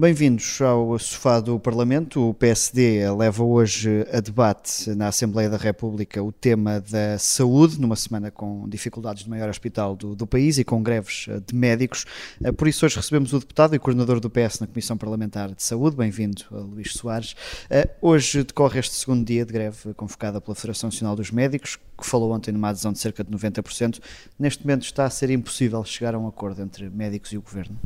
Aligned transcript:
Bem-vindos 0.00 0.62
ao 0.62 0.98
sofá 0.98 1.40
do 1.40 1.60
Parlamento. 1.60 2.30
O 2.30 2.32
PSD 2.32 3.02
leva 3.10 3.44
hoje 3.44 4.06
a 4.10 4.18
debate 4.18 4.88
na 4.94 5.08
Assembleia 5.08 5.50
da 5.50 5.58
República 5.58 6.22
o 6.22 6.32
tema 6.32 6.80
da 6.80 7.18
saúde, 7.18 7.78
numa 7.78 7.96
semana 7.96 8.30
com 8.30 8.66
dificuldades 8.66 9.24
no 9.24 9.30
maior 9.30 9.50
hospital 9.50 9.94
do, 9.94 10.16
do, 10.16 10.26
país 10.26 10.56
e 10.56 10.64
com 10.64 10.82
greves 10.82 11.28
de 11.46 11.54
médicos. 11.54 12.06
Eh, 12.42 12.50
por 12.50 12.66
isso, 12.66 12.86
hoje 12.86 12.96
recebemos 12.96 13.34
o 13.34 13.40
deputado 13.40 13.74
e 13.74 13.78
coordenador 13.78 14.20
do 14.20 14.30
PS 14.30 14.60
na 14.60 14.66
Comissão 14.66 14.96
Parlamentar 14.96 15.54
de 15.54 15.62
Saúde. 15.62 15.96
Bem-vindo, 15.96 16.44
Luís 16.50 16.94
Soares. 16.94 17.36
Eh, 17.68 17.86
hoje 18.00 18.42
decorre 18.42 18.80
este 18.80 18.94
segundo 18.94 19.22
dia 19.22 19.44
de 19.44 19.52
greve 19.52 19.92
convocada 19.92 20.40
pela 20.40 20.54
Federação 20.54 20.88
Nacional 20.88 21.14
dos 21.14 21.30
Médicos, 21.30 21.76
que 21.76 22.06
falou 22.06 22.32
ontem 22.32 22.52
numa 22.52 22.70
adesão 22.70 22.90
de 22.90 22.98
cerca 22.98 23.22
de 23.22 23.30
90%. 23.30 24.00
Neste 24.38 24.64
momento 24.64 24.84
está 24.84 25.04
a 25.04 25.10
ser 25.10 25.28
impossível 25.28 25.84
chegar 25.84 26.14
a 26.14 26.18
um 26.18 26.26
acordo 26.26 26.62
entre 26.62 26.88
médicos 26.88 27.34
e 27.34 27.36
o 27.36 27.42
governo. 27.42 27.76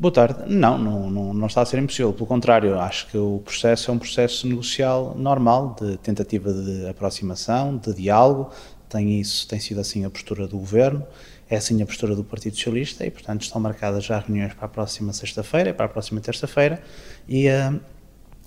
Boa 0.00 0.12
tarde. 0.12 0.44
Não, 0.46 0.78
não, 0.78 1.10
não, 1.10 1.34
não, 1.34 1.46
está 1.48 1.60
a 1.60 1.66
ser 1.66 1.80
impossível. 1.80 2.12
Pelo 2.12 2.26
contrário, 2.26 2.78
acho 2.78 3.08
que 3.08 3.18
o 3.18 3.42
processo 3.44 3.90
é 3.90 3.94
um 3.94 3.98
processo 3.98 4.46
negocial 4.46 5.12
normal, 5.18 5.74
de 5.80 5.96
tentativa 5.96 6.52
de 6.52 6.86
aproximação, 6.86 7.76
de 7.76 7.92
diálogo. 7.92 8.48
Tem 8.88 9.18
isso, 9.20 9.48
tem 9.48 9.58
sido 9.58 9.80
assim 9.80 10.04
a 10.04 10.10
postura 10.10 10.46
do 10.46 10.56
Governo, 10.56 11.04
é 11.50 11.56
assim 11.56 11.82
a 11.82 11.86
postura 11.86 12.14
do 12.14 12.22
Partido 12.22 12.54
Socialista 12.54 13.04
e, 13.04 13.10
portanto, 13.10 13.42
estão 13.42 13.60
marcadas 13.60 14.04
já 14.04 14.20
reuniões 14.20 14.54
para 14.54 14.66
a 14.66 14.68
próxima 14.68 15.12
sexta-feira 15.12 15.70
e 15.70 15.72
para 15.72 15.86
a 15.86 15.88
próxima 15.88 16.20
terça-feira 16.20 16.80
e 17.28 17.48
uh, 17.48 17.80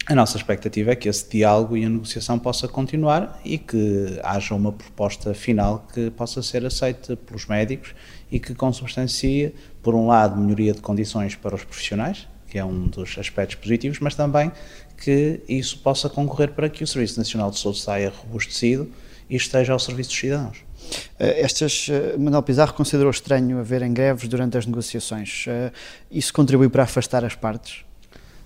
a 0.08 0.16
nossa 0.16 0.36
expectativa 0.36 0.92
é 0.92 0.96
que 0.96 1.08
esse 1.08 1.30
diálogo 1.30 1.78
e 1.78 1.86
a 1.86 1.90
negociação 1.90 2.40
possa 2.40 2.68
continuar 2.68 3.40
e 3.46 3.58
que 3.58 4.20
haja 4.24 4.56
uma 4.56 4.72
proposta 4.72 5.34
final 5.34 5.86
que 5.94 6.10
possa 6.12 6.42
ser 6.42 6.66
aceita 6.66 7.16
pelos 7.16 7.46
médicos 7.46 7.94
e 8.32 8.40
que 8.40 8.56
consubstancie, 8.56 9.54
por 9.84 9.94
um 9.94 10.08
lado, 10.08 10.40
melhoria 10.40 10.74
de 10.74 10.82
condições 10.82 11.36
para 11.36 11.56
os 11.56 11.64
profissionais, 11.64 12.28
que 12.48 12.58
é 12.58 12.66
um 12.66 12.88
dos 12.88 13.18
aspectos 13.18 13.56
positivos, 13.56 14.00
mas 14.00 14.16
também 14.16 14.52
que 14.98 15.42
isso 15.50 15.80
possa 15.80 16.10
concorrer 16.10 16.52
para 16.52 16.70
que 16.70 16.84
o 16.84 16.88
Serviço 16.88 17.18
Nacional 17.18 17.50
de 17.50 17.60
Saúde 17.60 17.80
saia 17.80 18.10
robustecido 18.10 18.90
e 19.30 19.36
esteja 19.36 19.74
ao 19.74 19.80
serviço 19.80 20.10
dos 20.10 20.20
cidadãos. 20.20 20.72
Eh, 21.20 21.42
estas, 21.42 21.88
eh, 21.90 22.18
Manuel 22.18 22.44
Pizarro 22.44 22.74
considerou 22.74 23.12
estranho 23.12 23.60
haverem 23.60 23.94
greves 23.94 24.28
durante 24.28 24.58
as 24.58 24.66
negociações. 24.66 25.46
Eh, 25.48 25.72
isso 26.12 26.34
contribuiu 26.34 26.70
para 26.70 26.84
afastar 26.84 27.24
as 27.24 27.36
partes? 27.36 27.84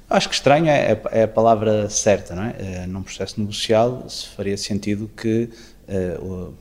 Acho 0.10 0.30
que 0.30 0.36
estranho 0.36 0.68
é, 0.68 1.02
é, 1.12 1.24
a 1.24 1.28
palavra 1.28 1.90
certa, 1.90 2.36
não 2.36 2.44
é? 2.44 2.86
Num 2.86 3.02
processo 3.02 3.40
negocial 3.40 4.08
se 4.08 4.28
faria 4.28 4.56
sentido 4.56 5.10
que 5.18 5.50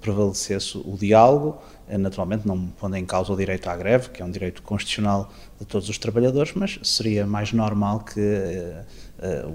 prevalecesse 0.00 0.78
o 0.78 0.97
diálogo, 0.98 1.62
naturalmente 1.89 2.47
não 2.47 2.67
pondo 2.67 2.97
em 2.97 3.05
causa 3.05 3.33
o 3.33 3.37
direito 3.37 3.69
à 3.69 3.77
greve, 3.77 4.11
que 4.11 4.23
é 4.23 4.25
um 4.25 4.31
direito 4.31 4.63
constitucional 4.63 5.31
de 5.59 5.67
todos 5.67 5.89
os 5.89 5.99
trabalhadores, 5.99 6.53
mas 6.55 6.79
seria 6.83 7.27
mais 7.27 7.53
normal 7.53 8.01
que 8.01 8.21
uh, 8.21 9.49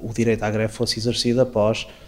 o, 0.00 0.08
o 0.08 0.12
direito 0.12 0.42
à 0.42 0.50
greve 0.50 0.72
fosse 0.72 0.98
exercido 0.98 1.40
após 1.40 1.86
eh, 1.86 2.05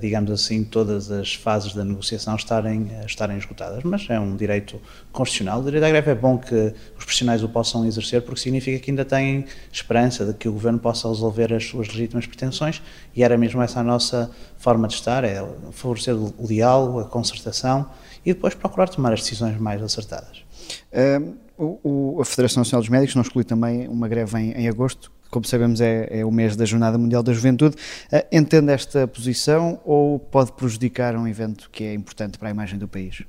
digamos 0.00 0.30
assim, 0.30 0.64
todas 0.64 1.10
as 1.10 1.34
fases 1.34 1.74
da 1.74 1.84
negociação 1.84 2.34
estarem, 2.34 2.88
eh, 2.90 3.04
estarem 3.06 3.36
esgotadas. 3.36 3.82
Mas 3.84 4.08
é 4.10 4.18
um 4.18 4.36
direito 4.36 4.80
constitucional. 5.12 5.60
O 5.60 5.64
direito 5.64 5.84
à 5.84 5.88
greve 5.88 6.10
é 6.10 6.14
bom 6.14 6.36
que 6.36 6.74
os 6.96 7.04
profissionais 7.04 7.42
o 7.42 7.48
possam 7.48 7.86
exercer, 7.86 8.22
porque 8.22 8.40
significa 8.40 8.78
que 8.78 8.90
ainda 8.90 9.04
têm 9.04 9.44
esperança 9.72 10.26
de 10.26 10.34
que 10.34 10.48
o 10.48 10.52
governo 10.52 10.78
possa 10.78 11.08
resolver 11.08 11.52
as 11.52 11.64
suas 11.64 11.88
legítimas 11.88 12.26
pretensões, 12.26 12.82
e 13.14 13.22
era 13.22 13.38
mesmo 13.38 13.62
essa 13.62 13.80
a 13.80 13.84
nossa 13.84 14.30
forma 14.58 14.88
de 14.88 14.94
estar: 14.94 15.22
é 15.24 15.44
favorecer 15.72 16.14
o 16.16 16.46
diálogo, 16.46 17.00
a 17.00 17.04
concertação 17.04 17.88
e 18.24 18.34
depois 18.34 18.54
procurar 18.54 18.88
tomar 18.88 19.12
as 19.12 19.20
decisões 19.20 19.58
mais 19.58 19.82
acertadas. 19.82 20.44
Uh, 20.92 21.34
o, 21.56 22.16
o, 22.16 22.20
a 22.20 22.24
Federação 22.24 22.62
Nacional 22.62 22.80
dos 22.80 22.88
Médicos 22.88 23.14
não 23.14 23.22
exclui 23.22 23.44
também 23.44 23.86
uma 23.88 24.08
greve 24.08 24.38
em, 24.38 24.52
em 24.52 24.68
agosto 24.68 25.12
como 25.30 25.46
sabemos, 25.46 25.80
é, 25.80 26.08
é, 26.10 26.24
o 26.24 26.30
mês 26.30 26.56
da 26.56 26.64
Jornada 26.64 26.98
Mundial 26.98 27.22
da 27.22 27.32
Juventude. 27.32 27.76
Uh, 28.12 28.24
entende 28.32 28.72
esta 28.72 29.06
posição 29.06 29.80
ou 29.84 30.18
pode 30.18 30.52
prejudicar 30.52 31.14
um 31.16 31.26
evento 31.26 31.70
que 31.70 31.84
é 31.84 31.94
importante 31.94 32.38
para 32.38 32.48
a 32.48 32.50
imagem 32.50 32.78
do 32.78 32.88
país? 32.88 33.22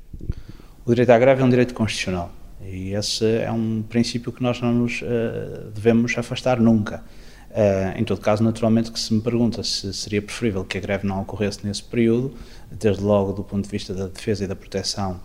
O 0.85 0.89
direito 0.89 1.11
à 1.11 1.19
greve 1.19 1.41
é 1.41 1.45
um 1.45 1.49
direito 1.49 1.73
constitucional 1.73 2.31
e 2.63 2.93
esse 2.93 3.25
é 3.37 3.51
um 3.51 3.83
princípio 3.87 4.31
que 4.31 4.41
nós 4.41 4.61
não 4.61 4.73
nos 4.73 5.01
uh, 5.01 5.71
devemos 5.73 6.17
afastar 6.17 6.59
nunca. 6.59 7.03
Uh, 7.51 7.99
em 7.99 8.03
todo 8.05 8.21
caso, 8.21 8.43
naturalmente, 8.43 8.91
que 8.91 8.99
se 8.99 9.13
me 9.13 9.21
pergunta 9.21 9.61
se 9.61 9.93
seria 9.93 10.21
preferível 10.21 10.63
que 10.63 10.77
a 10.77 10.81
greve 10.81 11.05
não 11.05 11.21
ocorresse 11.21 11.59
nesse 11.65 11.83
período, 11.83 12.33
desde 12.71 13.03
logo 13.03 13.33
do 13.33 13.43
ponto 13.43 13.65
de 13.65 13.69
vista 13.69 13.93
da 13.93 14.07
defesa 14.07 14.45
e 14.45 14.47
da 14.47 14.55
proteção 14.55 15.19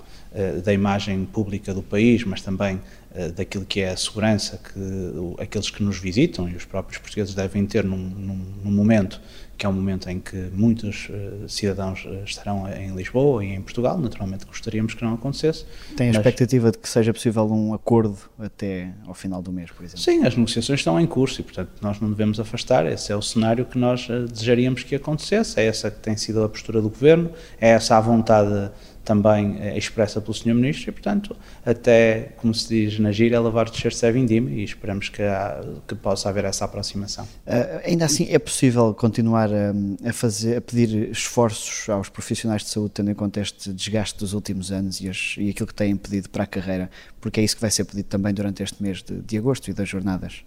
da 0.63 0.73
imagem 0.73 1.25
pública 1.25 1.73
do 1.73 1.83
país, 1.83 2.25
mas 2.25 2.43
também 2.43 2.77
uh, 2.77 3.33
daquilo 3.33 3.65
que 3.65 3.81
é 3.81 3.91
a 3.91 3.97
segurança 3.97 4.59
que 4.59 5.43
aqueles 5.43 5.71
que 5.71 5.83
nos 5.83 5.99
visitam 5.99 6.49
e 6.49 6.55
os 6.55 6.65
próprios 6.65 6.99
portugueses 6.99 7.35
devem 7.35 7.65
ter 7.67 7.85
num, 7.85 7.97
num, 7.97 8.41
num 8.65 8.71
momento 8.71 9.21
que 9.57 9.65
é 9.65 9.69
um 9.69 9.73
momento 9.73 10.11
em 10.11 10.21
que 10.21 10.37
muitos 10.53 11.09
uh, 11.09 11.49
cidadãos 11.49 12.07
estarão 12.27 12.69
em 12.71 12.95
Lisboa 12.95 13.43
e 13.43 13.55
em 13.55 13.63
Portugal. 13.63 13.99
Naturalmente 13.99 14.45
gostaríamos 14.45 14.93
que 14.93 15.03
não 15.03 15.15
acontecesse. 15.15 15.65
Tem 15.97 16.09
a 16.09 16.13
mas... 16.13 16.19
expectativa 16.19 16.71
de 16.71 16.77
que 16.77 16.87
seja 16.87 17.11
possível 17.13 17.51
um 17.51 17.73
acordo 17.73 18.19
até 18.39 18.93
ao 19.07 19.15
final 19.15 19.41
do 19.41 19.51
mês, 19.51 19.71
por 19.71 19.83
exemplo? 19.83 20.03
Sim, 20.03 20.27
as 20.27 20.37
negociações 20.37 20.81
estão 20.81 21.01
em 21.01 21.07
curso 21.07 21.41
e, 21.41 21.45
portanto, 21.45 21.71
nós 21.81 21.99
não 22.01 22.11
devemos 22.11 22.39
afastar. 22.39 22.85
Esse 22.85 23.13
é 23.13 23.17
o 23.17 23.23
cenário 23.23 23.65
que 23.65 23.79
nós 23.79 24.07
desejaríamos 24.31 24.83
que 24.83 24.95
acontecesse. 24.95 25.59
É 25.59 25.65
essa 25.65 25.91
que 25.91 26.01
tem 26.01 26.19
sido 26.19 26.45
a 26.45 26.49
postura 26.51 26.83
do 26.83 26.91
Governo, 26.91 27.31
é 27.59 27.71
essa 27.71 27.97
a 27.97 28.01
vontade 28.01 28.71
também 29.07 29.57
é 29.61 29.79
expressa 29.79 30.21
pelo 30.21 30.35
Sr. 30.35 30.53
Ministro 30.53 30.91
e, 30.91 30.93
portanto, 30.93 31.37
até, 31.65 32.33
como 32.39 32.53
se 32.53 32.69
diz 32.69 32.99
na 32.99 33.13
gira, 33.13 33.41
lavar 33.41 33.71
de 33.71 33.95
ser 33.95 34.13
vindime 34.13 34.61
e 34.61 34.65
esperamos 34.65 35.09
que, 35.09 35.23
há, 35.23 35.65
que 35.87 35.95
possa 35.95 36.29
haver 36.29 36.45
essa 36.45 36.65
aproximação. 36.65 37.25
Uh, 37.25 37.81
ainda 37.85 38.05
assim, 38.05 38.27
é 38.29 38.39
possível 38.39 38.93
continuar 38.93 39.49
a, 39.49 39.73
a, 40.09 40.13
fazer, 40.13 40.57
a 40.57 40.61
pedir 40.61 41.09
esforços 41.11 41.89
aos 41.89 42.09
profissionais 42.09 42.63
de 42.63 42.69
saúde, 42.69 42.91
tendo 42.95 43.11
em 43.11 43.15
conta 43.15 43.41
este 43.41 43.73
desgaste 43.73 44.19
dos 44.19 44.33
últimos 44.33 44.73
anos 44.73 45.01
e, 45.01 45.09
as, 45.09 45.37
e 45.39 45.51
aquilo 45.51 45.69
que 45.69 45.75
têm 45.75 45.97
pedido 45.97 46.29
para 46.29 46.43
a 46.43 46.47
carreira, 46.47 46.91
porque 47.21 47.39
é 47.41 47.45
isso 47.45 47.55
que 47.55 47.63
vai 47.63 47.71
ser 47.71 47.85
pedido 47.85 48.07
também 48.07 48.35
durante 48.35 48.61
este 48.63 48.83
mês 48.83 49.05
de, 49.05 49.21
de 49.21 49.39
agosto 49.39 49.71
e 49.71 49.73
das 49.73 49.89
jornadas? 49.89 50.43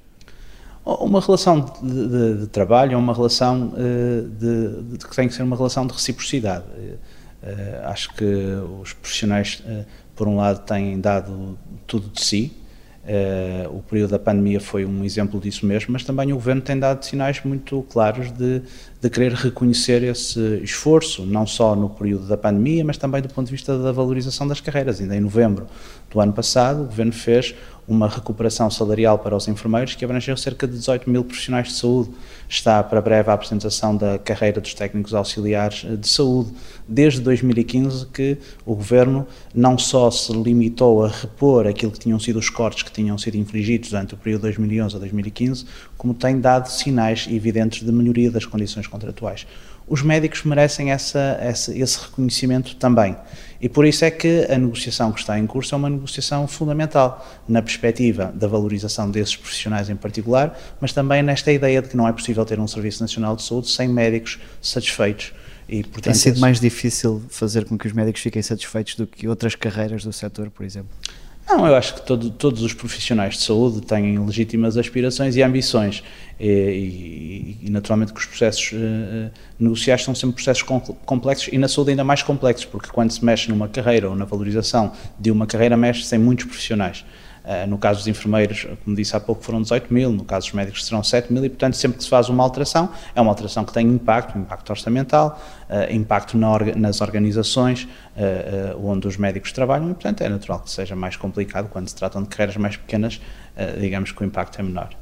Uma 0.84 1.22
relação 1.22 1.62
de, 1.82 2.08
de, 2.08 2.38
de 2.42 2.48
trabalho 2.48 2.94
é 2.94 2.98
uma 2.98 3.14
relação 3.14 3.74
uh, 3.74 4.28
de, 4.28 4.98
que 4.98 5.16
tem 5.16 5.30
que 5.30 5.34
ser 5.34 5.44
uma 5.44 5.56
relação 5.56 5.88
de 5.88 5.94
reciprocidade. 5.94 6.66
Uh, 7.42 7.88
acho 7.88 8.14
que 8.14 8.26
os 8.82 8.94
profissionais, 8.94 9.64
uh, 9.66 9.86
por 10.16 10.28
um 10.28 10.36
lado, 10.36 10.60
têm 10.66 11.00
dado 11.00 11.58
tudo 11.88 12.10
de 12.10 12.22
si. 12.22 12.54
Uh, 13.04 13.78
o 13.78 13.82
período 13.82 14.12
da 14.12 14.20
pandemia 14.20 14.60
foi 14.60 14.86
um 14.86 15.04
exemplo 15.04 15.40
disso 15.40 15.66
mesmo, 15.66 15.94
mas 15.94 16.04
também 16.04 16.32
o 16.32 16.36
governo 16.36 16.62
tem 16.62 16.78
dado 16.78 17.04
sinais 17.04 17.42
muito 17.44 17.82
claros 17.90 18.30
de, 18.32 18.62
de 19.02 19.10
querer 19.10 19.34
reconhecer 19.34 20.04
esse 20.04 20.62
esforço, 20.62 21.26
não 21.26 21.48
só 21.48 21.74
no 21.74 21.90
período 21.90 22.28
da 22.28 22.36
pandemia, 22.36 22.84
mas 22.84 22.98
também 22.98 23.22
do 23.22 23.30
ponto 23.30 23.46
de 23.46 23.52
vista 23.52 23.78
da 23.78 23.92
valorização 23.94 24.46
das 24.46 24.60
carreiras. 24.60 25.00
Ainda 25.00 25.16
em 25.16 25.22
novembro 25.22 25.68
do 26.12 26.20
ano 26.20 26.34
passado, 26.34 26.82
o 26.82 26.86
governo 26.86 27.14
fez 27.14 27.56
uma 27.90 28.08
recuperação 28.08 28.70
salarial 28.70 29.18
para 29.18 29.36
os 29.36 29.48
enfermeiros 29.48 29.96
que 29.96 30.06
abrangeu 30.06 30.38
cerca 30.38 30.68
de 30.68 30.78
18 30.78 31.10
mil 31.10 31.24
profissionais 31.24 31.70
de 31.70 31.74
saúde. 31.74 32.12
Está 32.48 32.84
para 32.84 33.02
breve 33.02 33.32
a 33.32 33.34
apresentação 33.34 33.98
da 33.98 34.20
carreira 34.20 34.62
dos 34.62 34.76
técnicos 34.76 35.14
auxiliares 35.14 35.86
de 36.00 36.08
saúde. 36.08 36.52
Desde 36.88 37.20
2015 37.22 38.06
que 38.08 38.38
o 38.64 38.76
Governo 38.76 39.26
não 39.56 39.76
só 39.76 40.12
se 40.12 40.32
limitou 40.32 41.04
a 41.04 41.08
repor 41.08 41.66
aquilo 41.66 41.92
que 41.92 42.00
tinham 42.00 42.20
sido 42.20 42.38
os 42.38 42.50
cortes 42.50 42.84
que 42.84 42.92
tinham 42.92 43.18
sido 43.18 43.38
infligidos 43.38 43.90
durante 43.90 44.14
o 44.14 44.18
período 44.18 44.44
2011 44.44 44.96
a 44.96 45.00
2015, 45.00 45.66
como 45.98 46.14
tem 46.14 46.40
dado 46.40 46.68
sinais 46.68 47.28
evidentes 47.30 47.84
de 47.84 47.92
melhoria 47.92 48.30
das 48.30 48.46
condições 48.46 48.86
contratuais. 48.90 49.46
Os 49.88 50.04
médicos 50.04 50.44
merecem 50.44 50.92
essa, 50.92 51.38
essa, 51.42 51.76
esse 51.76 52.00
reconhecimento 52.00 52.76
também. 52.76 53.16
E 53.62 53.68
por 53.68 53.86
isso 53.86 54.06
é 54.06 54.12
que 54.12 54.46
a 54.50 54.58
negociação 54.58 55.12
que 55.12 55.20
está 55.20 55.38
em 55.38 55.48
curso 55.48 55.74
é 55.74 55.78
uma 55.78 55.90
negociação 55.90 56.48
fundamental, 56.48 57.28
na 57.48 57.62
perspectiva 57.62 58.32
da 58.34 58.48
valorização 58.48 59.10
desses 59.10 59.36
profissionais 59.36 59.90
em 59.90 59.96
particular, 59.96 60.58
mas 60.80 60.94
também 60.94 61.24
nesta 61.24 61.52
ideia 61.52 61.82
de 61.82 61.90
que 61.90 61.98
não 61.98 62.08
é 62.08 62.14
possível 62.14 62.46
ter 62.46 62.60
um 62.60 62.68
Serviço 62.68 63.02
Nacional 63.02 63.36
de 63.36 63.44
Saúde 63.44 63.70
sem 63.70 63.88
médicos 63.88 64.40
satisfeitos. 64.62 65.34
E, 65.68 65.84
portanto, 65.84 66.06
Tem 66.06 66.14
sido 66.14 66.40
mais 66.40 66.60
difícil 66.60 67.22
fazer 67.30 67.66
com 67.66 67.78
que 67.78 67.86
os 67.86 67.94
médicos 67.94 68.22
fiquem 68.22 68.42
satisfeitos 68.42 68.96
do 68.96 69.06
que 69.06 69.28
outras 69.28 69.54
carreiras 69.56 70.04
do 70.04 70.12
setor, 70.12 70.50
por 70.50 70.66
exemplo? 70.66 70.90
Não, 71.50 71.66
eu 71.66 71.76
acho 71.76 71.96
que 71.96 72.02
todo, 72.04 72.30
todos 72.30 72.62
os 72.62 72.76
profissionais 72.76 73.34
de 73.34 73.42
saúde 73.42 73.82
têm 73.82 74.24
legítimas 74.24 74.78
aspirações 74.78 75.36
e 75.36 75.42
ambições 75.42 76.04
e, 76.40 76.48
e, 76.48 77.58
e 77.64 77.70
naturalmente 77.72 78.14
que 78.14 78.20
os 78.20 78.28
processos 78.28 78.72
uh, 78.72 79.32
negociais 79.60 80.04
são 80.04 80.14
sempre 80.14 80.36
processos 80.36 80.62
complexos 81.08 81.50
e 81.52 81.58
na 81.58 81.68
saúde 81.68 81.90
ainda 81.90 82.04
mais 82.04 82.22
complexos, 82.22 82.66
porque 82.66 82.90
quando 82.92 83.10
se 83.10 83.26
mexe 83.26 83.50
numa 83.50 83.68
carreira 83.68 84.08
ou 84.08 84.16
na 84.16 84.26
valorização 84.26 84.92
de 85.18 85.32
uma 85.32 85.48
carreira, 85.48 85.76
mexe-se 85.76 86.16
em 86.16 86.20
muitos 86.20 86.46
profissionais. 86.46 87.04
Uh, 87.44 87.66
no 87.68 87.80
caso 87.80 88.02
dos 88.02 88.08
enfermeiros, 88.08 88.68
como 88.84 88.96
disse 88.96 89.16
há 89.16 89.20
pouco, 89.20 89.44
foram 89.44 89.60
18 89.60 89.92
mil, 89.92 90.12
no 90.12 90.24
caso 90.24 90.46
dos 90.46 90.54
médicos 90.54 90.86
serão 90.86 91.02
7 91.02 91.34
mil, 91.34 91.44
e 91.44 91.50
portanto, 91.50 91.74
sempre 91.74 91.98
que 91.98 92.04
se 92.04 92.10
faz 92.12 92.30
uma 92.30 92.44
alteração, 92.44 92.92
é 93.16 93.20
uma 93.20 93.32
alteração 93.32 93.66
que 93.66 93.74
tem 93.74 93.88
impacto, 93.88 94.38
impacto 94.38 94.70
orçamental, 94.70 95.42
impacto 95.92 96.38
na 96.38 96.50
nas 96.76 97.02
organizações 97.02 97.84
uh, 97.84 98.86
onde 98.86 99.08
os 99.08 99.18
médicos 99.18 99.52
trabalham, 99.52 99.92
e 99.92 99.94
portanto 99.94 100.22
é 100.22 100.30
natural 100.30 100.60
que 100.62 100.72
seja 100.72 100.96
mais 100.96 101.16
complicado 101.16 101.70
quando 101.70 101.88
se 101.88 101.96
tratam 101.96 102.24
de 102.24 102.30
carreiras 102.30 102.58
mais 102.58 102.76
pequenas 102.76 103.22
digamos 103.78 104.14
que 104.14 104.22
o 104.22 104.26
impacto 104.26 104.58
é 104.58 104.64
menor. 104.64 104.96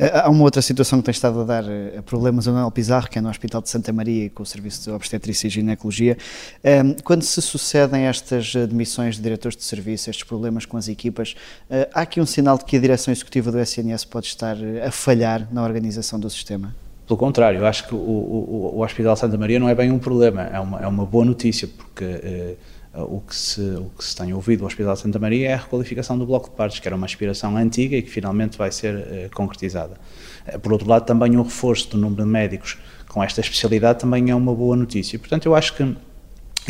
Há 0.00 0.28
uma 0.28 0.42
outra 0.42 0.60
situação 0.60 0.98
que 0.98 1.04
tem 1.04 1.12
estado 1.12 1.42
a 1.42 1.44
dar 1.44 1.64
problemas 2.04 2.48
ao 2.48 2.54
Manuel 2.54 2.72
Pizarro, 2.72 3.08
que 3.08 3.18
é 3.18 3.22
no 3.22 3.28
Hospital 3.28 3.62
de 3.62 3.68
Santa 3.68 3.92
Maria 3.92 4.28
com 4.30 4.42
o 4.42 4.46
Serviço 4.46 4.82
de 4.82 4.90
Obstetrícia 4.90 5.46
e 5.46 5.50
Ginecologia. 5.50 6.16
Quando 7.04 7.22
se 7.22 7.40
sucedem 7.40 8.06
estas 8.06 8.52
demissões 8.52 9.14
de 9.14 9.22
diretores 9.22 9.56
de 9.56 9.62
serviço, 9.62 10.10
estes 10.10 10.24
problemas 10.24 10.66
com 10.66 10.76
as 10.76 10.88
equipas, 10.88 11.36
há 11.94 12.00
aqui 12.00 12.20
um 12.20 12.26
sinal 12.26 12.58
de 12.58 12.64
que 12.64 12.76
a 12.76 12.80
direção 12.80 13.12
executiva 13.12 13.52
do 13.52 13.60
SNS 13.60 14.06
pode 14.06 14.26
estar 14.26 14.56
a 14.84 14.90
falhar 14.90 15.46
na 15.52 15.62
organização 15.62 16.18
do 16.18 16.28
sistema? 16.28 16.74
Pelo 17.10 17.18
contrário, 17.18 17.58
eu 17.58 17.66
acho 17.66 17.88
que 17.88 17.94
o, 17.94 17.98
o, 17.98 18.72
o 18.76 18.84
Hospital 18.84 19.16
Santa 19.16 19.36
Maria 19.36 19.58
não 19.58 19.68
é 19.68 19.74
bem 19.74 19.90
um 19.90 19.98
problema, 19.98 20.44
é 20.44 20.60
uma, 20.60 20.80
é 20.80 20.86
uma 20.86 21.04
boa 21.04 21.24
notícia, 21.24 21.66
porque 21.66 22.04
eh, 22.04 22.54
o, 22.94 23.20
que 23.20 23.34
se, 23.34 23.60
o 23.60 23.90
que 23.98 24.04
se 24.04 24.14
tem 24.14 24.32
ouvido 24.32 24.60
do 24.60 24.66
Hospital 24.66 24.94
Santa 24.94 25.18
Maria 25.18 25.48
é 25.48 25.54
a 25.54 25.56
requalificação 25.56 26.16
do 26.16 26.24
bloco 26.24 26.50
de 26.50 26.54
partes, 26.54 26.78
que 26.78 26.86
era 26.86 26.94
uma 26.94 27.06
aspiração 27.06 27.56
antiga 27.56 27.96
e 27.96 28.02
que 28.02 28.08
finalmente 28.08 28.56
vai 28.56 28.70
ser 28.70 28.94
eh, 28.94 29.28
concretizada. 29.34 29.96
Eh, 30.46 30.56
por 30.56 30.72
outro 30.72 30.88
lado, 30.88 31.04
também 31.04 31.36
o 31.36 31.42
reforço 31.42 31.90
do 31.90 31.98
número 31.98 32.22
de 32.22 32.30
médicos 32.30 32.78
com 33.08 33.24
esta 33.24 33.40
especialidade 33.40 33.98
também 33.98 34.30
é 34.30 34.34
uma 34.36 34.54
boa 34.54 34.76
notícia. 34.76 35.18
Portanto, 35.18 35.46
eu 35.46 35.56
acho 35.56 35.74
que 35.74 35.82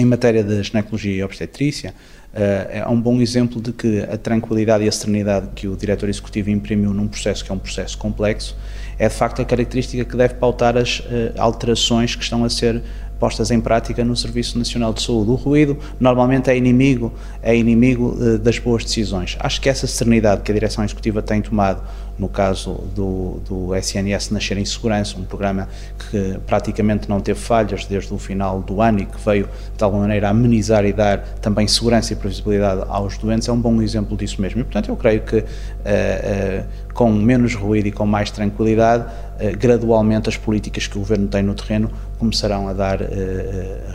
em 0.01 0.05
matéria 0.05 0.43
de 0.43 0.63
ginecologia 0.63 1.15
e 1.15 1.23
obstetrícia, 1.23 1.95
Uh, 2.33 2.71
é 2.71 2.89
um 2.89 3.01
bom 3.01 3.21
exemplo 3.21 3.61
de 3.61 3.73
que 3.73 4.03
a 4.03 4.17
tranquilidade 4.17 4.85
e 4.85 4.89
a 4.89 4.93
serenidade 4.93 5.49
que 5.53 5.67
o 5.67 5.77
diretor 5.77 6.09
executivo 6.09 6.49
imprimiu 6.49 6.95
num 6.95 7.09
processo 7.09 7.45
que 7.45 7.51
é 7.51 7.55
um 7.55 7.59
processo 7.59 7.99
complexo 7.99 8.57
é 9.01 9.09
de 9.09 9.15
facto 9.15 9.43
a 9.43 9.45
característica 9.45 10.05
que 10.05 10.17
deve 10.17 10.35
pautar 10.35 10.77
as 10.77 11.01
uh, 11.01 11.05
alterações 11.37 12.15
que 12.15 12.23
estão 12.23 12.45
a 12.45 12.49
ser 12.49 12.83
postas 13.19 13.51
em 13.51 13.61
prática 13.61 14.05
no 14.05 14.15
Serviço 14.15 14.57
Nacional 14.57 14.93
de 14.95 15.03
Saúde. 15.03 15.31
O 15.31 15.35
ruído 15.35 15.77
normalmente 15.99 16.49
é 16.49 16.57
inimigo, 16.57 17.13
é 17.43 17.57
inimigo 17.57 18.17
uh, 18.17 18.39
das 18.39 18.61
boas 18.61 18.85
decisões. 18.85 19.37
Acho 19.41 19.61
que 19.61 19.69
essa 19.69 19.89
serenidade 19.89 20.43
que 20.43 20.53
a 20.53 20.55
direção 20.55 20.85
executiva 20.85 21.21
tem 21.21 21.43
tomado 21.43 21.83
no 22.21 22.29
caso 22.29 22.75
do, 22.95 23.41
do 23.49 23.75
SNS 23.75 24.31
Nascer 24.31 24.59
em 24.59 24.65
Segurança, 24.67 25.19
um 25.19 25.25
programa 25.25 25.67
que 25.99 26.39
praticamente 26.47 27.09
não 27.09 27.19
teve 27.19 27.41
falhas 27.41 27.87
desde 27.87 28.13
o 28.13 28.19
final 28.19 28.61
do 28.61 28.83
ano 28.83 29.01
e 29.01 29.07
que 29.07 29.19
veio 29.25 29.49
de 29.75 29.83
alguma 29.83 30.03
maneira 30.03 30.29
amenizar 30.29 30.85
e 30.85 30.93
dar 30.93 31.21
também 31.41 31.67
segurança 31.67 32.13
e 32.13 32.17
previsibilidade 32.17 32.83
aos 32.89 33.17
doentes, 33.17 33.49
é 33.49 33.53
um 33.53 33.61
bom 33.61 33.81
exemplo 33.81 34.19
disso 34.19 34.43
mesmo. 34.43 34.61
E 34.61 34.65
portanto 34.65 34.91
eu 34.91 34.97
creio 34.97 35.23
que 35.23 35.37
uh, 35.37 35.41
uh, 35.41 36.93
com 36.93 37.11
menos 37.11 37.55
ruído 37.55 37.87
e 37.87 37.93
com 37.93 38.05
mais 38.05 38.31
tranquilidade, 38.31 39.05
uh, 39.05 39.57
gradualmente 39.59 40.29
as 40.29 40.37
políticas 40.37 40.87
que 40.87 40.99
o 40.99 41.01
Governo 41.01 41.27
tem 41.27 41.43
no 41.43 41.55
terreno 41.55 41.91
começarão 42.19 42.69
a 42.69 42.75
dar 42.75 42.99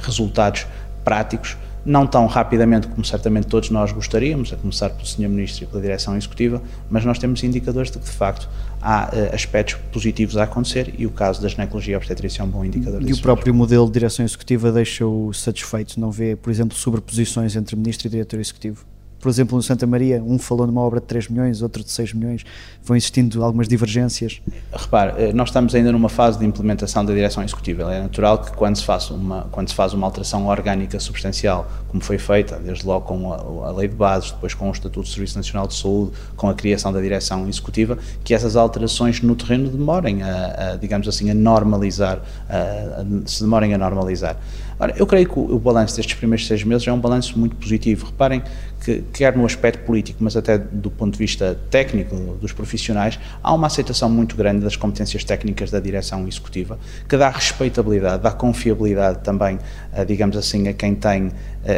resultados 0.02 0.66
práticos 1.04 1.56
não 1.86 2.08
tão 2.08 2.26
rapidamente 2.26 2.88
como 2.88 3.06
certamente 3.06 3.48
todos 3.48 3.70
nós 3.70 3.92
gostaríamos, 3.92 4.52
a 4.52 4.56
começar 4.56 4.90
pelo 4.90 5.06
Sr. 5.06 5.30
Ministro 5.30 5.64
e 5.64 5.68
pela 5.68 5.82
Direção 5.82 6.18
Executiva, 6.18 6.62
mas 6.90 7.06
nós 7.06 7.20
temos 7.20 7.44
indicadores 7.44 7.92
de 7.92 8.00
que, 8.00 8.06
de 8.06 8.12
facto, 8.12 8.50
há 8.82 9.12
uh, 9.14 9.36
aspectos 9.36 9.76
positivos 9.92 10.36
a 10.36 10.44
acontecer 10.44 10.94
e 10.98 11.06
o 11.06 11.12
caso 11.12 11.42
da 11.42 11.48
ginecologia 11.48 11.96
obstetrícia 11.98 12.42
é 12.42 12.46
um 12.46 12.50
bom 12.50 12.66
indicador 12.66 13.02
E 13.08 13.14
o 13.14 13.18
próprio 13.22 13.54
mesmo. 13.54 13.60
modelo 13.60 13.86
de 13.86 13.94
Direção 13.94 14.26
Executiva 14.26 14.72
deixa-o 14.72 15.32
satisfeito? 15.34 16.00
Não 16.00 16.12
vê, 16.12 16.36
por 16.36 16.50
exemplo, 16.50 16.76
sobreposições 16.76 17.56
entre 17.56 17.76
Ministro 17.76 18.08
e 18.08 18.10
Diretor 18.10 18.40
Executivo? 18.40 18.86
Por 19.26 19.32
exemplo, 19.32 19.58
no 19.58 19.64
Santa 19.64 19.88
Maria, 19.88 20.22
um 20.24 20.38
falou 20.38 20.68
numa 20.68 20.82
obra 20.82 21.00
de 21.00 21.08
3 21.08 21.30
milhões, 21.30 21.64
outro 21.64 21.84
de 21.84 21.90
6 21.90 22.14
milhões, 22.14 22.46
vão 22.84 22.96
existindo 22.96 23.44
algumas 23.44 23.68
divergências? 23.68 24.40
Repare, 24.72 25.14
eh, 25.18 25.34
nós 25.34 25.50
estamos 25.50 25.74
ainda 25.74 25.92
numa 25.92 26.10
fase 26.10 26.38
de 26.38 26.46
implementação 26.46 27.04
da 27.04 27.12
direção 27.12 27.42
executiva. 27.44 27.92
É 27.92 28.04
natural 28.04 28.38
que 28.38 28.52
quando 28.52 28.76
se, 28.76 28.86
faz 28.86 29.10
uma, 29.10 29.48
quando 29.52 29.68
se 29.68 29.74
faz 29.74 29.94
uma 29.94 30.06
alteração 30.06 30.46
orgânica 30.46 31.00
substancial, 31.00 31.68
como 31.88 32.04
foi 32.04 32.20
feita, 32.20 32.60
desde 32.60 32.86
logo 32.86 33.08
com 33.08 33.34
a, 33.34 33.70
a 33.70 33.72
lei 33.72 33.88
de 33.88 33.96
bases, 33.96 34.30
depois 34.30 34.54
com 34.54 34.70
o 34.70 34.72
Estatuto 34.72 35.02
do 35.02 35.08
Serviço 35.08 35.36
Nacional 35.40 35.66
de 35.66 35.74
Saúde, 35.74 36.12
com 36.36 36.48
a 36.48 36.54
criação 36.54 36.94
da 36.94 37.02
direção 37.02 37.50
executiva, 37.50 37.98
que 38.24 38.32
essas 38.32 38.56
alterações 38.56 39.24
no 39.24 39.36
terreno 39.36 39.72
demorem 39.72 40.22
a, 40.22 40.74
a 40.74 40.76
digamos 40.76 41.08
assim, 41.08 41.32
a 41.32 41.34
normalizar, 41.34 42.22
a, 42.48 43.04
se 43.26 43.42
demorem 43.42 43.74
a 43.74 43.78
normalizar. 43.80 44.38
Ora, 44.80 44.94
eu 44.98 45.08
creio 45.08 45.28
que 45.28 45.40
o, 45.40 45.56
o 45.56 45.60
balanço 45.60 45.96
destes 45.96 46.16
primeiros 46.16 46.46
seis 46.48 46.64
meses 46.64 46.88
é 46.88 46.92
um 46.92 47.00
balanço 47.00 47.38
muito 47.40 47.56
positivo. 47.56 48.08
Reparem 48.08 48.42
que, 48.84 49.04
quer 49.14 49.36
no 49.36 49.46
aspecto 49.46 49.84
político, 49.84 50.24
mas 50.24 50.36
até 50.36 50.58
do 50.58 50.92
ponto 50.92 51.14
de 51.14 51.18
vista 51.18 51.58
técnico 51.70 52.16
dos 52.40 52.52
profissionais, 52.52 53.20
há 53.42 53.54
uma 53.54 53.68
aceitação 53.68 54.10
muito 54.10 54.36
grande 54.36 54.64
das 54.64 54.76
competências 54.76 55.24
técnicas 55.24 55.72
da 55.72 55.80
direção 55.80 56.28
executiva, 56.28 56.78
que 57.08 57.18
dá 57.18 57.30
respeitabilidade, 57.30 58.22
dá 58.22 58.32
confiabilidade 58.32 59.24
também, 59.24 59.58
eh, 59.94 60.06
digamos 60.06 60.38
assim, 60.38 60.68
a 60.68 60.74
quem 60.74 60.94
tem, 60.94 61.32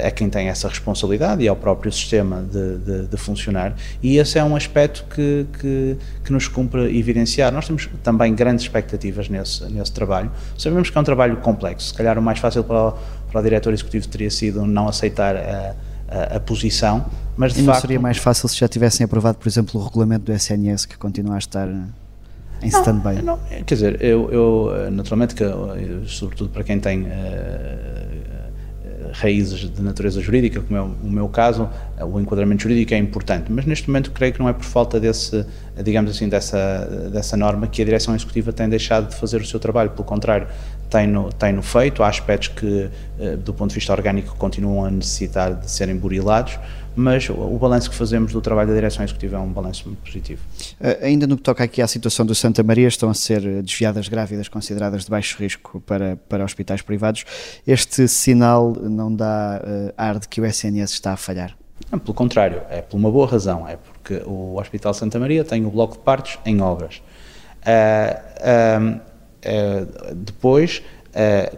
a 0.07 0.12
quem 0.12 0.30
tem 0.30 0.50
essa 0.50 0.68
responsabilidade 0.68 1.44
e 1.44 1.48
ao 1.48 1.56
próprio 1.56 1.92
sistema 1.92 2.42
de, 2.42 2.78
de, 2.78 3.07
de 3.07 3.18
funcionar. 3.18 3.75
E 4.04 4.18
esse 4.18 4.38
é 4.38 4.44
um 4.44 4.56
aspecto 4.56 5.06
que, 5.13 5.48
que, 5.60 5.98
que, 6.25 6.31
nos 6.31 6.48
cumpre 6.48 6.98
evidenciar. 6.98 7.51
Nós 7.54 7.68
temos 7.68 7.89
também 8.04 8.36
grandes 8.36 8.66
expectativas 8.66 9.30
nesse, 9.30 9.63
nesse 9.72 9.92
trabalho. 9.92 10.31
Sabemos 10.57 10.89
que 10.89 10.98
é 10.98 11.01
um 11.01 11.04
trabalho 11.04 11.38
complexo. 11.38 11.88
Se 11.88 11.94
calhar 11.94 12.19
o 12.19 12.22
mais 12.22 12.39
fácil 12.39 12.63
para 12.63 12.89
o, 12.89 12.94
para 13.31 13.39
o 13.39 13.44
diretor 13.44 13.74
executivo 13.74 14.07
teria 14.07 14.30
sido 14.30 14.66
não 14.66 14.88
aceitar 14.88 15.36
a 15.36 15.75
a, 16.07 16.38
a 16.38 16.39
posição, 16.39 17.06
mas 17.36 17.54
de 17.54 17.60
e 17.60 17.63
não 17.63 17.74
facto... 17.74 17.81
seria 17.81 18.00
mais 18.00 18.18
fácil 18.18 18.48
se 18.48 18.57
já 18.57 18.68
tivessem 18.68 19.04
aprovado, 19.04 19.38
por 19.38 19.48
exemplo, 19.48 19.80
o 19.80 19.84
regulamento 19.84 20.25
do 20.25 20.34
SNS, 20.34 20.86
que 20.86 20.98
continua 20.98 21.36
a 21.36 21.38
estar 21.38 21.68
em 21.68 22.68
stand-by? 22.68 23.22
Quer 23.66 23.75
dizer, 23.75 24.01
eu, 24.01 24.31
eu 24.31 24.92
naturalmente, 24.92 25.36
que, 25.36 25.44
sobretudo 26.07 26.50
para 26.50 26.63
quem 26.63 26.80
tem 26.80 27.04
uh, 27.04 27.07
raízes 29.13 29.59
de 29.71 29.81
natureza 29.81 30.21
jurídica, 30.21 30.62
como 30.62 30.77
é 30.77 30.81
o 30.81 30.95
meu 31.04 31.27
caso, 31.27 31.69
o 32.00 32.19
enquadramento 32.19 32.63
jurídico 32.63 32.94
é 32.94 32.98
importante, 32.98 33.51
mas 33.51 33.65
neste 33.65 33.89
momento 33.89 34.12
creio 34.12 34.33
que 34.33 34.39
não 34.39 34.50
é 34.50 34.54
por 34.54 34.63
falta 34.63 35.00
desse, 35.00 35.45
digamos 35.83 36.12
assim, 36.12 36.30
dessa, 36.30 37.09
dessa 37.12 37.36
norma 37.38 37.68
que 37.68 37.81
a 37.81 37.86
direção 37.86 38.15
executiva 38.15 38.51
tem 38.54 38.69
deixado 38.69 39.09
de 39.09 39.15
fazer 39.15 39.42
o 39.42 39.45
seu 39.45 39.59
trabalho, 39.59 39.92
pelo 39.92 40.04
contrário, 40.04 40.48
tem-no 40.89 41.31
tem 41.34 41.54
-no 41.54 41.62
feito, 41.62 42.04
há 42.04 42.07
aspectos 42.07 42.50
que, 42.50 42.89
eh, 43.19 43.36
do 43.36 43.54
ponto 43.54 43.69
de 43.69 43.75
vista 43.75 43.92
orgânico, 43.94 44.36
continuam 44.38 44.86
a 44.86 44.92
necessitar 44.92 45.54
de 45.54 45.69
serem 45.69 45.95
burilados, 45.95 46.57
mas 46.98 47.30
o 47.30 47.57
balanço 47.60 47.92
que 47.92 47.95
fazemos 47.95 48.34
do 48.34 48.42
trabalho 48.42 48.69
da 48.69 48.74
direção 48.74 49.06
executiva 49.06 49.38
é 49.38 49.39
um 49.39 49.51
balanço 49.51 49.88
muito 49.88 50.00
positivo. 50.00 50.42
Uh, 50.81 51.06
ainda 51.06 51.28
no 51.28 51.38
que 51.38 51.44
toca 51.44 51.63
aqui 51.63 51.80
à 51.80 51.88
situação 51.88 52.25
do 52.25 52.34
Santa 52.34 52.63
Maria, 52.63 52.88
estão 52.88 53.07
a 53.07 53.13
ser 53.13 53.62
desviadas 53.62 54.07
grávidas 54.07 54.48
consideradas 54.48 55.06
de 55.06 55.12
baixo 55.12 55.38
risco 55.38 55.79
para, 55.82 56.17
para 56.27 56.44
hospitais 56.44 56.82
privados. 56.82 57.24
Este 57.67 58.08
sinal 58.08 58.75
não 58.82 59.13
dá 59.13 59.62
uh, 59.63 59.94
ar 59.96 60.17
de 60.17 60.27
que 60.27 60.41
o 60.41 60.46
SNS 60.46 60.91
está 60.91 61.13
a 61.13 61.17
falhar? 61.17 61.56
Não, 61.91 62.00
pelo 62.00 62.15
contrário, 62.15 62.63
é 62.67 62.82
por 62.82 62.98
uma 62.98 63.12
boa 63.12 63.27
razão, 63.27 63.67
é 63.67 63.77
porque 63.77 64.24
o 64.25 64.60
Hospital 64.60 64.91
Santa 64.96 65.20
Maria 65.20 65.44
tem 65.44 65.67
o 65.67 65.70
bloco 65.70 65.98
de 65.98 66.00
partos 66.00 66.39
em 66.46 66.62
obras. 66.62 67.01
Uh, 67.62 69.00
depois, 70.16 70.82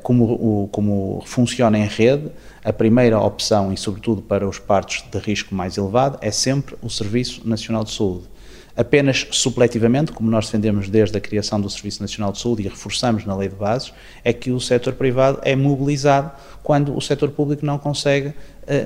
como, 0.04 0.26
o, 0.26 0.70
como 0.72 1.22
funciona 1.26 1.78
em 1.78 1.86
rede, 1.86 2.30
a 2.64 2.72
primeira 2.72 3.20
opção, 3.20 3.72
e 3.74 3.78
sobretudo 3.78 4.22
para 4.22 4.48
os 4.48 4.60
partos 4.60 5.04
de 5.12 5.18
risco 5.18 5.56
mais 5.56 5.78
elevado, 5.78 6.18
é 6.22 6.32
sempre 6.32 6.76
o 6.82 6.90
Serviço 6.90 7.48
Nacional 7.48 7.84
de 7.84 7.92
Saúde. 7.92 8.26
Apenas 8.80 9.28
supletivamente, 9.32 10.14
como 10.14 10.32
nós 10.32 10.46
defendemos 10.46 10.88
desde 10.88 11.18
a 11.18 11.20
criação 11.20 11.60
do 11.60 11.70
Serviço 11.70 12.02
Nacional 12.02 12.32
de 12.32 12.40
Saúde 12.40 12.64
e 12.64 12.68
reforçamos 12.70 13.26
na 13.26 13.36
lei 13.36 13.50
de 13.50 13.56
bases, 13.56 13.92
é 14.24 14.32
que 14.32 14.52
o 14.52 14.60
setor 14.62 14.94
privado 14.94 15.38
é 15.44 15.54
mobilizado 15.54 16.32
quando 16.64 16.96
o 16.96 17.02
setor 17.02 17.30
público 17.32 17.66
não 17.66 17.78
consegue, 17.78 18.30
eh, 18.30 18.34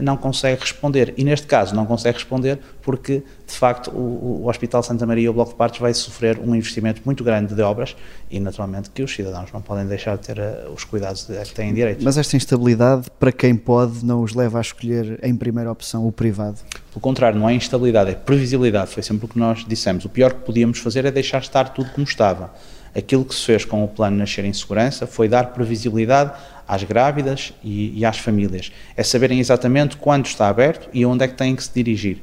não 0.01 0.15
consegue 0.17 0.61
responder. 0.61 1.13
E 1.17 1.23
neste 1.23 1.45
caso 1.45 1.75
não 1.75 1.85
consegue 1.85 2.17
responder 2.17 2.59
porque, 2.81 3.23
de 3.45 3.53
facto, 3.53 3.91
o, 3.91 4.43
o 4.43 4.49
Hospital 4.49 4.81
Santa 4.81 5.05
Maria 5.05 5.25
e 5.25 5.29
o 5.29 5.33
Bloco 5.33 5.51
de 5.51 5.57
Partos 5.57 5.79
vai 5.79 5.93
sofrer 5.93 6.39
um 6.39 6.55
investimento 6.55 7.01
muito 7.05 7.23
grande 7.23 7.53
de 7.53 7.61
obras 7.61 7.95
e, 8.31 8.39
naturalmente, 8.39 8.89
que 8.89 9.03
os 9.03 9.13
cidadãos 9.13 9.51
não 9.51 9.61
podem 9.61 9.85
deixar 9.85 10.17
de 10.17 10.27
ter 10.27 10.39
eh, 10.39 10.67
os 10.73 10.83
cuidados 10.83 11.25
de, 11.27 11.37
que 11.43 11.53
têm 11.53 11.73
direito. 11.73 12.03
Mas 12.03 12.17
esta 12.17 12.35
instabilidade, 12.35 13.07
para 13.19 13.31
quem 13.31 13.55
pode, 13.55 14.05
não 14.05 14.23
os 14.23 14.33
leva 14.33 14.57
a 14.57 14.61
escolher 14.61 15.19
em 15.21 15.35
primeira 15.35 15.71
opção 15.71 16.07
o 16.07 16.11
privado? 16.11 16.59
Pelo 16.89 17.01
contrário, 17.01 17.39
não 17.39 17.49
é 17.49 17.53
instabilidade, 17.53 18.11
é 18.11 18.15
previsibilidade. 18.15 18.91
Foi 18.91 19.03
sempre 19.03 19.25
o 19.25 19.27
que 19.27 19.37
nós 19.37 19.65
dissemos. 19.67 20.05
O 20.05 20.09
pior 20.09 20.33
que 20.33 20.41
podíamos 20.41 20.79
fazer 20.79 21.05
é 21.05 21.11
deixar 21.11 21.41
estar 21.41 21.69
tudo 21.69 21.89
como 21.91 22.05
estava. 22.05 22.53
Aquilo 22.95 23.25
que 23.25 23.33
se 23.33 23.43
fez 23.43 23.65
com 23.65 23.83
o 23.83 23.87
plano 23.87 24.17
Nascer 24.17 24.45
em 24.45 24.53
Segurança 24.53 25.07
foi 25.07 25.27
dar 25.27 25.47
previsibilidade 25.47 26.31
às 26.67 26.83
grávidas 26.83 27.53
e, 27.63 27.97
e 27.99 28.05
às 28.05 28.17
famílias. 28.17 28.71
É 28.95 29.03
saberem 29.03 29.39
exatamente 29.39 29.97
quando 29.97 30.25
está 30.25 30.47
aberto 30.47 30.89
e 30.93 31.05
onde 31.05 31.23
é 31.23 31.27
que 31.27 31.35
têm 31.35 31.55
que 31.55 31.63
se 31.63 31.71
dirigir. 31.73 32.21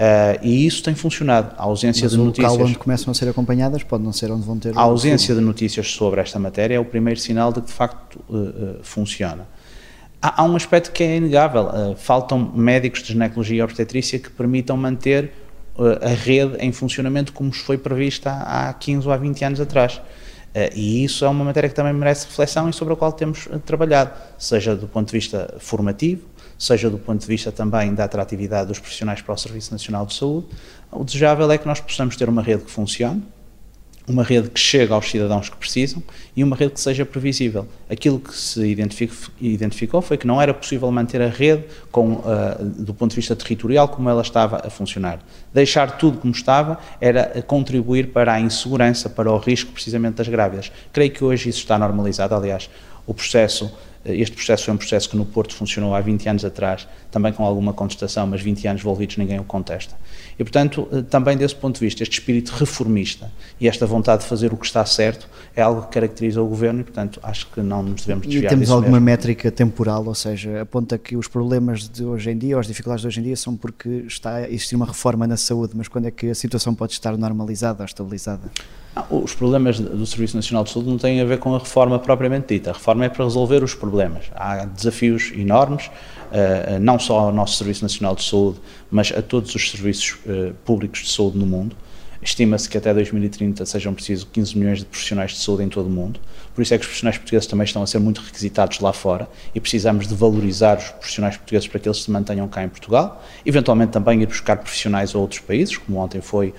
Uh, 0.00 0.38
e 0.42 0.66
isso 0.66 0.82
tem 0.82 0.94
funcionado. 0.94 1.54
A 1.58 1.64
ausência 1.64 2.04
Mas 2.04 2.12
de 2.12 2.18
notícias. 2.18 2.52
local 2.52 2.66
onde 2.66 2.78
começam 2.78 3.10
a 3.10 3.14
ser 3.14 3.28
acompanhadas 3.28 3.82
pode 3.82 4.02
não 4.02 4.12
ser 4.12 4.30
onde 4.30 4.46
vão 4.46 4.58
ter. 4.58 4.76
A 4.76 4.82
ausência 4.82 5.34
de 5.34 5.40
notícias 5.40 5.90
sobre 5.90 6.20
esta 6.20 6.38
matéria 6.38 6.76
é 6.76 6.80
o 6.80 6.84
primeiro 6.84 7.20
sinal 7.20 7.52
de 7.52 7.60
que 7.60 7.66
de 7.66 7.72
facto 7.72 8.18
uh, 8.28 8.36
uh, 8.36 8.78
funciona. 8.82 9.46
Há, 10.22 10.42
há, 10.42 10.44
um 10.44 10.56
aspecto 10.56 10.92
que 10.92 11.02
é 11.02 11.16
inegável: 11.16 11.68
faltam 11.98 12.38
médicos 12.54 13.02
de 13.02 13.08
ginecologia 13.08 13.58
e 13.58 13.62
obstetrícia 13.62 14.18
que 14.18 14.30
permitam 14.30 14.76
manter 14.76 15.32
a 16.02 16.08
rede 16.08 16.56
em 16.60 16.72
funcionamento 16.72 17.32
como 17.32 17.52
foi 17.52 17.78
prevista 17.78 18.30
há 18.30 18.72
15 18.72 19.06
ou 19.06 19.12
há 19.12 19.16
20 19.16 19.44
anos 19.44 19.60
atrás. 19.60 20.00
E 20.74 21.04
isso 21.04 21.24
é 21.24 21.28
uma 21.28 21.44
matéria 21.44 21.68
que 21.68 21.74
também 21.74 21.92
merece 21.92 22.26
reflexão 22.26 22.68
e 22.68 22.72
sobre 22.72 22.94
a 22.94 22.96
qual 22.96 23.12
temos 23.12 23.48
trabalhado, 23.64 24.10
seja 24.36 24.74
do 24.74 24.88
ponto 24.88 25.06
de 25.06 25.12
vista 25.12 25.54
formativo, 25.58 26.22
seja 26.58 26.90
do 26.90 26.98
ponto 26.98 27.20
de 27.20 27.26
vista 27.26 27.52
também 27.52 27.94
da 27.94 28.04
atratividade 28.04 28.68
dos 28.68 28.78
profissionais 28.78 29.22
para 29.22 29.34
o 29.34 29.38
Serviço 29.38 29.72
Nacional 29.72 30.04
de 30.06 30.14
Saúde. 30.14 30.48
O 30.90 31.04
desejável 31.04 31.50
é 31.50 31.56
que 31.56 31.66
nós 31.66 31.80
possamos 31.80 32.16
ter 32.16 32.28
uma 32.28 32.42
rede 32.42 32.64
que 32.64 32.70
funcione, 32.70 33.22
uma 34.10 34.22
rede 34.22 34.50
que 34.50 34.58
chegue 34.58 34.92
aos 34.92 35.08
cidadãos 35.08 35.48
que 35.48 35.56
precisam 35.56 36.02
e 36.36 36.42
uma 36.42 36.56
rede 36.56 36.72
que 36.72 36.80
seja 36.80 37.06
previsível. 37.06 37.66
Aquilo 37.88 38.18
que 38.18 38.34
se 38.34 38.66
identificou 39.40 40.02
foi 40.02 40.16
que 40.16 40.26
não 40.26 40.40
era 40.40 40.52
possível 40.52 40.90
manter 40.90 41.22
a 41.22 41.28
rede 41.28 41.64
com, 41.90 42.14
uh, 42.14 42.22
do 42.60 42.92
ponto 42.92 43.10
de 43.10 43.16
vista 43.16 43.36
territorial 43.36 43.88
como 43.88 44.10
ela 44.10 44.22
estava 44.22 44.66
a 44.66 44.70
funcionar. 44.70 45.20
Deixar 45.54 45.96
tudo 45.96 46.18
como 46.18 46.32
estava 46.32 46.78
era 47.00 47.42
contribuir 47.46 48.08
para 48.08 48.34
a 48.34 48.40
insegurança, 48.40 49.08
para 49.08 49.30
o 49.30 49.38
risco 49.38 49.72
precisamente 49.72 50.16
das 50.16 50.28
grávidas. 50.28 50.72
Creio 50.92 51.10
que 51.10 51.24
hoje 51.24 51.48
isso 51.48 51.60
está 51.60 51.78
normalizado, 51.78 52.34
aliás, 52.34 52.68
o 53.06 53.14
processo 53.14 53.70
este 54.04 54.34
processo 54.34 54.64
foi 54.64 54.74
um 54.74 54.76
processo 54.76 55.10
que 55.10 55.16
no 55.16 55.26
Porto 55.26 55.54
funcionou 55.54 55.94
há 55.94 56.00
20 56.00 56.28
anos 56.28 56.44
atrás, 56.44 56.88
também 57.10 57.32
com 57.32 57.44
alguma 57.44 57.72
contestação, 57.72 58.26
mas 58.26 58.40
20 58.40 58.66
anos 58.68 58.80
envolvidos 58.80 59.16
ninguém 59.18 59.38
o 59.38 59.44
contesta. 59.44 59.94
E, 60.38 60.42
portanto, 60.42 60.88
eh, 60.90 61.02
também 61.02 61.36
desse 61.36 61.54
ponto 61.54 61.78
de 61.78 61.84
vista, 61.84 62.02
este 62.02 62.14
espírito 62.18 62.50
reformista 62.52 63.30
e 63.60 63.68
esta 63.68 63.86
vontade 63.86 64.22
de 64.22 64.28
fazer 64.28 64.54
o 64.54 64.56
que 64.56 64.64
está 64.64 64.84
certo 64.86 65.28
é 65.54 65.60
algo 65.60 65.82
que 65.82 65.88
caracteriza 65.88 66.40
o 66.40 66.46
Governo 66.46 66.80
e, 66.80 66.84
portanto, 66.84 67.20
acho 67.22 67.46
que 67.48 67.60
não 67.60 67.82
nos 67.82 68.02
devemos 68.02 68.26
desviar 68.26 68.50
E 68.52 68.56
temos 68.56 68.70
alguma 68.70 68.92
mesmo. 68.92 69.04
métrica 69.04 69.50
temporal, 69.50 70.06
ou 70.06 70.14
seja, 70.14 70.62
aponta 70.62 70.96
que 70.96 71.14
os 71.14 71.28
problemas 71.28 71.86
de 71.86 72.02
hoje 72.02 72.30
em 72.30 72.38
dia, 72.38 72.56
ou 72.56 72.60
as 72.60 72.66
dificuldades 72.66 73.02
de 73.02 73.08
hoje 73.08 73.20
em 73.20 73.22
dia, 73.24 73.36
são 73.36 73.54
porque 73.54 74.04
está 74.06 74.36
a 74.36 74.50
existir 74.50 74.76
uma 74.76 74.86
reforma 74.86 75.26
na 75.26 75.36
saúde, 75.36 75.74
mas 75.76 75.88
quando 75.88 76.06
é 76.06 76.10
que 76.10 76.30
a 76.30 76.34
situação 76.34 76.74
pode 76.74 76.92
estar 76.92 77.16
normalizada 77.18 77.82
ou 77.82 77.84
estabilizada? 77.84 78.50
Os 79.08 79.34
problemas 79.34 79.78
do 79.78 80.04
Serviço 80.04 80.36
Nacional 80.36 80.64
de 80.64 80.70
Saúde 80.70 80.88
não 80.88 80.98
têm 80.98 81.20
a 81.20 81.24
ver 81.24 81.38
com 81.38 81.54
a 81.54 81.58
reforma 81.58 81.98
propriamente 81.98 82.54
dita. 82.54 82.70
A 82.70 82.72
reforma 82.72 83.04
é 83.04 83.08
para 83.08 83.24
resolver 83.24 83.62
os 83.62 83.72
problemas. 83.72 83.89
Há 84.34 84.64
desafios 84.64 85.32
enormes, 85.34 85.90
eh, 86.32 86.78
não 86.80 86.98
só 86.98 87.20
ao 87.20 87.32
nosso 87.32 87.56
Serviço 87.56 87.82
Nacional 87.82 88.14
de 88.14 88.22
Saúde, 88.22 88.60
mas 88.90 89.12
a 89.12 89.22
todos 89.22 89.54
os 89.54 89.70
serviços 89.70 90.18
eh, 90.26 90.52
públicos 90.64 91.00
de 91.00 91.10
saúde 91.10 91.38
no 91.38 91.46
mundo. 91.46 91.76
Estima-se 92.22 92.68
que 92.68 92.76
até 92.76 92.92
2030 92.92 93.64
sejam 93.64 93.94
precisos 93.94 94.28
15 94.30 94.58
milhões 94.58 94.78
de 94.80 94.84
profissionais 94.84 95.32
de 95.32 95.38
saúde 95.38 95.64
em 95.64 95.68
todo 95.68 95.86
o 95.86 95.90
mundo. 95.90 96.20
Por 96.60 96.64
isso 96.64 96.74
é 96.74 96.76
que 96.76 96.82
os 96.82 96.88
profissionais 96.88 97.16
portugueses 97.16 97.46
também 97.46 97.64
estão 97.64 97.82
a 97.82 97.86
ser 97.86 97.98
muito 98.00 98.20
requisitados 98.20 98.80
lá 98.80 98.92
fora 98.92 99.26
e 99.54 99.58
precisamos 99.58 100.06
de 100.06 100.14
valorizar 100.14 100.76
os 100.76 100.90
profissionais 100.90 101.34
portugueses 101.38 101.66
para 101.66 101.80
que 101.80 101.88
eles 101.88 102.02
se 102.02 102.10
mantenham 102.10 102.46
cá 102.48 102.62
em 102.62 102.68
Portugal. 102.68 103.24
Eventualmente 103.46 103.92
também 103.92 104.20
ir 104.20 104.26
buscar 104.26 104.58
profissionais 104.58 105.14
a 105.14 105.18
outros 105.18 105.40
países, 105.40 105.78
como 105.78 105.96
ontem 105.96 106.20
foi, 106.20 106.52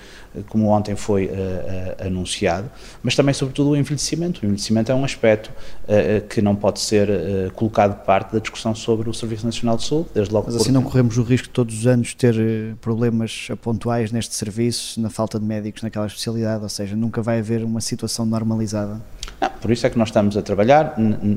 como 0.48 0.66
ontem 0.66 0.96
foi 0.96 1.26
uh, 1.26 1.30
uh, 1.30 2.06
anunciado. 2.08 2.68
Mas 3.00 3.14
também, 3.14 3.32
sobretudo, 3.32 3.70
o 3.70 3.76
envelhecimento. 3.76 4.42
O 4.42 4.44
envelhecimento 4.44 4.90
é 4.90 4.94
um 4.96 5.04
aspecto 5.04 5.52
uh, 5.84 6.26
que 6.26 6.42
não 6.42 6.56
pode 6.56 6.80
ser 6.80 7.08
colocado 7.54 8.00
de 8.00 8.04
parte 8.04 8.32
da 8.32 8.40
discussão 8.40 8.74
sobre 8.74 9.08
o 9.08 9.14
Serviço 9.14 9.46
Nacional 9.46 9.76
de 9.76 9.84
Saúde, 9.84 10.08
desde 10.12 10.34
logo. 10.34 10.46
Mas 10.46 10.56
assim 10.56 10.72
não 10.72 10.82
corremos 10.82 11.16
o 11.16 11.22
risco 11.22 11.46
de 11.46 11.54
todos 11.54 11.78
os 11.78 11.86
anos 11.86 12.12
ter 12.12 12.34
problemas 12.80 13.50
pontuais 13.60 14.10
neste 14.10 14.34
serviço, 14.34 15.00
na 15.00 15.10
falta 15.10 15.38
de 15.38 15.44
médicos 15.44 15.80
naquela 15.80 16.06
especialidade, 16.06 16.64
ou 16.64 16.68
seja, 16.68 16.96
nunca 16.96 17.22
vai 17.22 17.38
haver 17.38 17.62
uma 17.62 17.80
situação 17.80 18.26
normalizada? 18.26 19.00
Não, 19.40 19.50
por 19.50 19.70
isso 19.70 19.86
é 19.86 19.90
que 19.90 19.98
nós 19.98 20.08
estamos 20.08 20.36
a 20.36 20.42
trabalhar, 20.42 20.94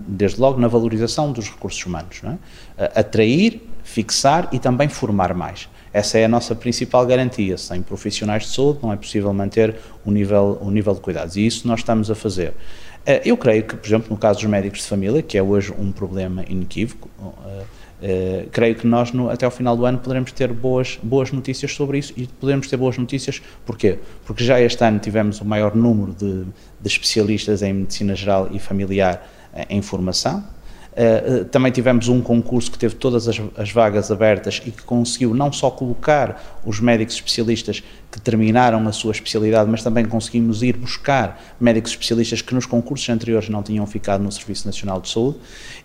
desde 0.08 0.40
logo, 0.40 0.60
na 0.60 0.68
valorização 0.68 1.32
dos 1.32 1.50
recursos 1.50 1.84
humanos. 1.86 2.22
É? 2.78 3.00
Atrair, 3.00 3.62
fixar 3.84 4.50
e 4.52 4.60
também 4.60 4.88
formar 4.88 5.34
mais. 5.34 5.70
Essa 5.94 6.20
é 6.20 6.26
a 6.26 6.28
nossa 6.28 6.54
principal 6.54 7.06
garantia. 7.06 7.58
Sem 7.58 7.82
profissionais 7.82 8.44
de 8.44 8.50
saúde 8.50 8.80
não 8.84 8.92
é 8.92 8.98
possível 8.98 9.34
manter 9.34 9.76
o 10.04 10.12
nível, 10.12 10.58
o 10.62 10.70
nível 10.70 10.94
de 10.94 11.00
cuidados. 11.00 11.36
E 11.38 11.46
isso 11.46 11.68
nós 11.68 11.80
estamos 11.80 12.12
a 12.12 12.16
fazer. 12.16 12.54
Eh, 13.06 13.22
eu 13.26 13.38
creio 13.38 13.64
que, 13.64 13.76
por 13.76 13.88
exemplo, 13.88 14.08
no 14.10 14.18
caso 14.18 14.42
dos 14.42 14.50
médicos 14.50 14.82
de 14.82 14.88
família, 14.88 15.22
que 15.22 15.38
é 15.38 15.42
hoje 15.42 15.74
um 15.78 15.92
problema 15.92 16.44
inequívoco, 16.50 17.10
Uh, 18.02 18.50
creio 18.52 18.76
que 18.76 18.86
nós, 18.86 19.12
no, 19.12 19.30
até 19.30 19.46
ao 19.46 19.52
final 19.52 19.76
do 19.76 19.86
ano, 19.86 19.98
poderemos 19.98 20.32
ter 20.32 20.52
boas, 20.52 21.00
boas 21.02 21.32
notícias 21.32 21.74
sobre 21.74 21.98
isso 21.98 22.14
e 22.18 22.28
podemos 22.28 22.68
ter 22.68 22.76
boas 22.76 22.98
notícias, 22.98 23.42
porquê? 23.66 24.00
Porque 24.26 24.44
já 24.44 24.60
este 24.60 24.84
ano 24.84 25.00
tivemos 25.00 25.40
o 25.40 25.46
maior 25.46 25.76
número 25.76 26.14
de, 26.14 26.44
de 26.44 26.88
especialistas 26.88 27.62
em 27.62 27.74
medicina 27.74 28.16
geral 28.16 28.50
e 28.52 28.60
familiar 28.60 29.26
uh, 29.54 29.66
em 29.70 29.82
formação, 29.82 30.44
Uh, 30.96 31.44
também 31.44 31.74
tivemos 31.74 32.08
um 32.08 32.22
concurso 32.22 32.72
que 32.72 32.80
teve 32.80 32.96
todas 32.96 33.28
as, 33.28 33.42
as, 33.58 33.70
vagas 33.70 34.10
abertas 34.12 34.62
e 34.66 34.72
que 34.72 34.82
conseguiu 34.84 35.34
não 35.34 35.52
só 35.52 35.70
colocar 35.70 36.55
os 36.66 36.80
médicos 36.80 37.16
especialistas 37.16 37.84
que 38.12 38.20
terminaram 38.20 38.88
a 38.88 38.92
sua 38.92 39.12
especialidade, 39.12 39.70
mas 39.70 39.84
também 39.84 40.06
conseguimos 40.06 40.64
ir 40.64 40.78
buscar 40.78 41.42
médicos 41.60 41.92
especialistas 41.92 42.42
que 42.42 42.56
nos 42.56 42.66
concursos 42.66 43.08
anteriores 43.10 43.50
não 43.50 43.62
tinham 43.62 43.86
ficado 43.86 44.24
no 44.24 44.32
Serviço 44.32 44.66
Nacional 44.66 45.02
de 45.02 45.10
Saúde, 45.10 45.38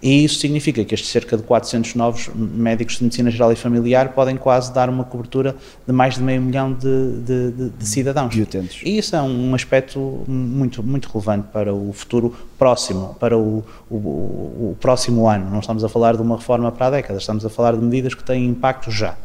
e 0.03 0.25
isso 0.25 0.39
significa 0.39 0.85
que 0.85 0.95
estes 0.95 1.11
cerca 1.11 1.37
de 1.37 1.43
400 1.43 1.95
novos 1.95 2.31
médicos 2.35 2.99
de 2.99 3.05
medicina 3.05 3.31
geral 3.31 3.53
e 3.53 3.57
familiar 3.57 4.11
podem 4.11 4.37
quase 4.37 4.73
dar 4.73 4.89
uma 4.89 5.05
cobertura 5.05 5.57
de 5.87 5.93
mais 5.93 6.15
de 6.15 6.23
meio 6.23 6.41
milhão 6.41 6.73
de, 6.73 7.21
de, 7.21 7.51
de, 7.51 7.71
de 7.71 7.87
cidadãos. 7.87 8.33
De 8.33 8.43
utentes. 8.43 8.81
E 8.85 8.99
isso 8.99 9.17
é 9.17 9.23
um 9.23 9.55
aspecto 9.55 10.23
muito, 10.27 10.83
muito 10.83 11.09
relevante 11.09 11.49
para 11.53 11.75
o 11.75 11.93
futuro 11.93 12.35
próximo, 12.59 13.17
para 13.19 13.37
o, 13.37 13.65
o, 13.91 13.97
o 13.97 14.77
próximo 14.81 15.29
ano. 15.29 15.51
Não 15.51 15.61
estamos 15.61 15.83
a 15.83 15.89
falar 15.89 16.17
de 16.17 16.23
uma 16.23 16.37
reforma 16.37 16.71
para 16.71 16.87
a 16.87 16.91
década, 16.91 17.19
estamos 17.19 17.45
a 17.45 17.51
falar 17.51 17.73
de 17.73 17.83
medidas 17.83 18.15
que 18.15 18.23
têm 18.23 18.47
impacto 18.47 18.91
já. 18.91 19.17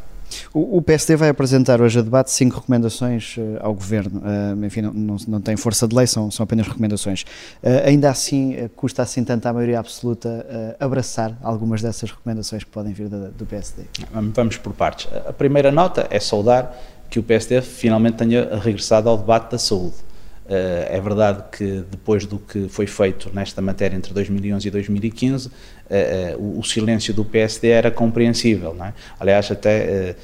O, 0.54 0.82
PSD 0.82 1.16
vai 1.16 1.30
apresentar 1.30 1.82
hoje 1.82 2.00
a 2.00 2.02
debate 2.02 2.32
cinco 2.32 2.56
recomendações 2.56 3.36
uh, 3.38 3.58
ao 3.60 3.74
Governo. 3.74 4.22
Uh, 4.22 4.66
enfim, 4.66 4.82
não, 4.82 4.94
não, 4.94 5.18
não, 5.28 5.42
tem 5.42 5.56
força 5.58 5.88
de 5.88 5.96
lei, 5.96 6.08
são, 6.08 6.32
são 6.32 6.44
apenas 6.44 6.68
recomendações. 6.68 7.24
Uh, 7.64 7.86
ainda 7.86 8.10
assim, 8.10 8.70
custa 8.76 9.02
assim 9.02 9.24
tanto 9.24 9.46
à 9.46 9.54
maioria 9.54 9.80
absoluta 9.80 10.46
abraçar 10.80 11.38
algumas 11.42 11.82
dessas 11.82 12.12
recomendações 12.12 12.64
que 12.64 12.70
podem 12.70 12.94
vir 12.94 13.10
do 13.10 13.46
PSD? 13.46 13.84
Vamos 14.12 14.58
por 14.58 14.74
partes. 14.74 15.08
A 15.28 15.34
primeira 15.34 15.72
nota 15.72 16.08
é 16.10 16.20
saudar 16.20 16.76
que 17.10 17.20
o 17.20 17.24
PSD 17.24 17.62
finalmente 17.62 18.16
tenha 18.16 18.58
regressado 18.58 19.10
ao 19.10 19.18
debate 19.18 19.52
da 19.52 19.58
saúde. 19.58 19.96
É 20.48 21.00
verdade 21.02 21.44
que 21.52 21.84
depois 21.90 22.26
do 22.26 22.38
que 22.38 22.68
foi 22.70 22.86
feito 22.86 23.32
nesta 23.34 23.62
matéria 23.62 23.96
entre 23.96 24.14
2011 24.14 24.68
e 24.68 24.72
2015, 24.72 25.52
uh, 25.90 26.38
uh, 26.40 26.60
o, 26.60 26.64
silêncio 26.64 27.14
do 27.14 27.24
PSD 27.24 27.70
era 27.70 27.92
compreensível. 27.92 28.76
É? 28.84 28.94
Aliás, 29.20 29.52
até 29.52 30.16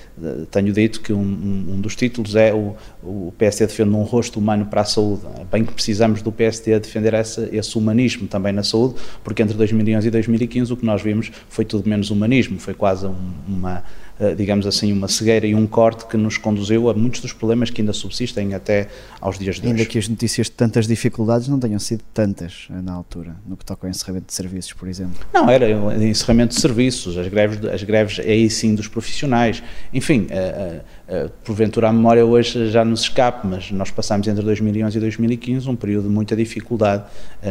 tenho 0.50 0.74
dito 0.74 1.02
que 1.02 1.14
um, 1.14 1.20
um, 1.22 1.82
dos 1.82 1.96
títulos 1.96 2.36
é 2.36 2.54
o, 2.54 2.76
o 3.04 3.34
PSD 3.38 3.68
defende 3.68 3.90
um 3.92 4.04
rosto 4.04 4.40
humano 4.40 4.66
para 4.66 4.82
a 4.82 4.86
saúde. 4.86 5.24
Bem 5.52 5.66
que 5.66 5.74
precisamos 5.74 6.22
do 6.22 6.32
PSD 6.32 6.80
defender 6.80 7.14
essa, 7.14 7.50
esse 7.52 7.78
humanismo 7.78 8.28
também 8.28 8.54
na 8.54 8.64
saúde, 8.64 8.96
porque 9.24 9.42
entre 9.42 9.56
2011 9.56 10.08
e 10.08 10.12
2015 10.12 10.74
o 10.74 10.78
que 10.78 10.86
nós 10.86 11.02
vimos 11.02 11.32
foi 11.50 11.66
tudo 11.66 11.90
menos 11.90 12.10
humanismo, 12.10 12.60
foi 12.60 12.74
quase 12.74 13.06
um, 13.06 13.16
uma 13.48 13.84
eh, 14.22 14.36
digamos 14.36 14.68
assim, 14.68 14.94
uma 14.94 15.08
cegueira 15.08 15.48
e 15.48 15.56
um 15.56 15.66
corte 15.66 16.06
que 16.06 16.16
nos 16.16 16.38
conduziu 16.38 16.92
a 16.92 16.94
muitos 16.94 17.22
dos 17.22 17.34
problemas 17.34 17.72
que 17.72 17.82
ainda 17.82 17.92
subsistem 17.92 18.54
até 18.54 18.88
aos 19.20 19.40
dias 19.40 19.56
de 19.56 19.62
hoje. 19.62 19.72
Ainda 19.72 19.84
que 19.84 19.98
as 19.98 20.08
notícias 20.08 20.46
de 20.46 20.52
tantas 20.52 20.86
dificuldades 20.86 21.48
não 21.48 21.60
tenham 21.60 21.80
sido 21.80 22.04
tantas 22.14 22.68
eh, 22.70 22.82
na 22.84 22.94
altura, 22.94 23.36
no 23.48 23.58
que 23.58 23.66
toca 23.66 23.88
ao 23.88 23.90
encerramento 23.90 24.28
de 24.28 24.34
serviços, 24.36 24.74
por 24.74 24.88
exemplo. 24.88 25.26
Não, 25.34 25.50
era 25.50 25.76
o 25.76 25.92
encerramento 26.04 26.54
de 26.54 26.62
serviços, 26.62 27.18
as 27.18 27.28
greves, 27.28 27.66
as 27.66 27.82
greves 27.82 28.20
aí 28.20 28.48
sim 28.48 28.76
dos 28.76 28.88
profissionais, 28.88 29.64
enfim, 29.92 30.28
uh, 30.30 31.30
porventura 31.44 31.90
a 31.90 31.94
memória 31.94 32.24
hoje 32.24 32.70
já 32.70 32.86
nos 32.92 33.02
escape, 33.02 33.48
mas 33.48 33.72
nós 33.72 33.90
passamos 33.90 34.28
entre 34.28 34.44
2011 34.44 34.98
e 34.98 35.02
2015 35.02 35.70
um 35.70 35.76
período 35.76 36.08
de 36.08 36.14
muita 36.14 36.36
dificuldade 36.36 37.04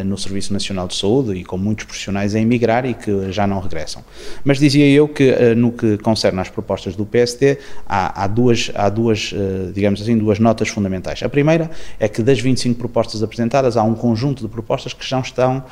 no 0.05 0.17
Serviço 0.17 0.53
Nacional 0.53 0.87
de 0.87 0.95
Saúde 0.95 1.33
e 1.37 1.43
com 1.43 1.57
muitos 1.57 1.85
profissionais 1.85 2.33
a 2.35 2.39
emigrar 2.39 2.85
e 2.85 2.93
que 2.93 3.31
já 3.31 3.45
não 3.45 3.59
regressam. 3.59 4.03
Mas 4.43 4.59
dizia 4.59 4.87
eu 4.87 5.07
que 5.07 5.55
no 5.55 5.71
que 5.71 5.97
concerne 5.97 6.39
às 6.39 6.49
propostas 6.49 6.95
do 6.95 7.05
PSD, 7.05 7.57
há, 7.85 8.23
há 8.23 8.27
duas, 8.27 8.71
há 8.73 8.89
duas 8.89 9.33
uh, 9.33 9.71
digamos 9.73 10.01
assim, 10.01 10.17
duas 10.17 10.39
notas 10.39 10.69
fundamentais. 10.69 11.21
A 11.23 11.29
primeira 11.29 11.69
é 11.99 12.07
que 12.07 12.21
das 12.21 12.39
25 12.39 12.77
propostas 12.77 13.23
apresentadas, 13.23 13.77
há 13.77 13.83
um 13.83 13.95
conjunto 13.95 14.43
de 14.43 14.47
propostas 14.47 14.93
que 14.93 15.07
já, 15.07 15.19
estão, 15.19 15.63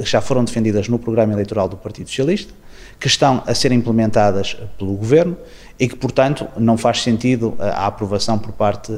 já 0.00 0.20
foram 0.20 0.44
defendidas 0.44 0.88
no 0.88 0.98
programa 0.98 1.32
eleitoral 1.32 1.68
do 1.68 1.76
Partido 1.76 2.08
Socialista, 2.08 2.52
que 2.98 3.06
estão 3.06 3.42
a 3.46 3.54
ser 3.54 3.72
implementadas 3.72 4.56
pelo 4.78 4.94
Governo 4.94 5.36
e 5.78 5.88
que, 5.88 5.96
portanto, 5.96 6.46
não 6.56 6.76
faz 6.76 7.02
sentido 7.02 7.54
eh, 7.58 7.68
a 7.68 7.86
aprovação 7.86 8.38
por 8.38 8.52
parte 8.52 8.90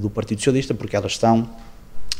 do 0.00 0.10
Partido 0.10 0.38
Socialista, 0.38 0.74
porque 0.74 0.96
elas 0.96 1.12
estão 1.12 1.48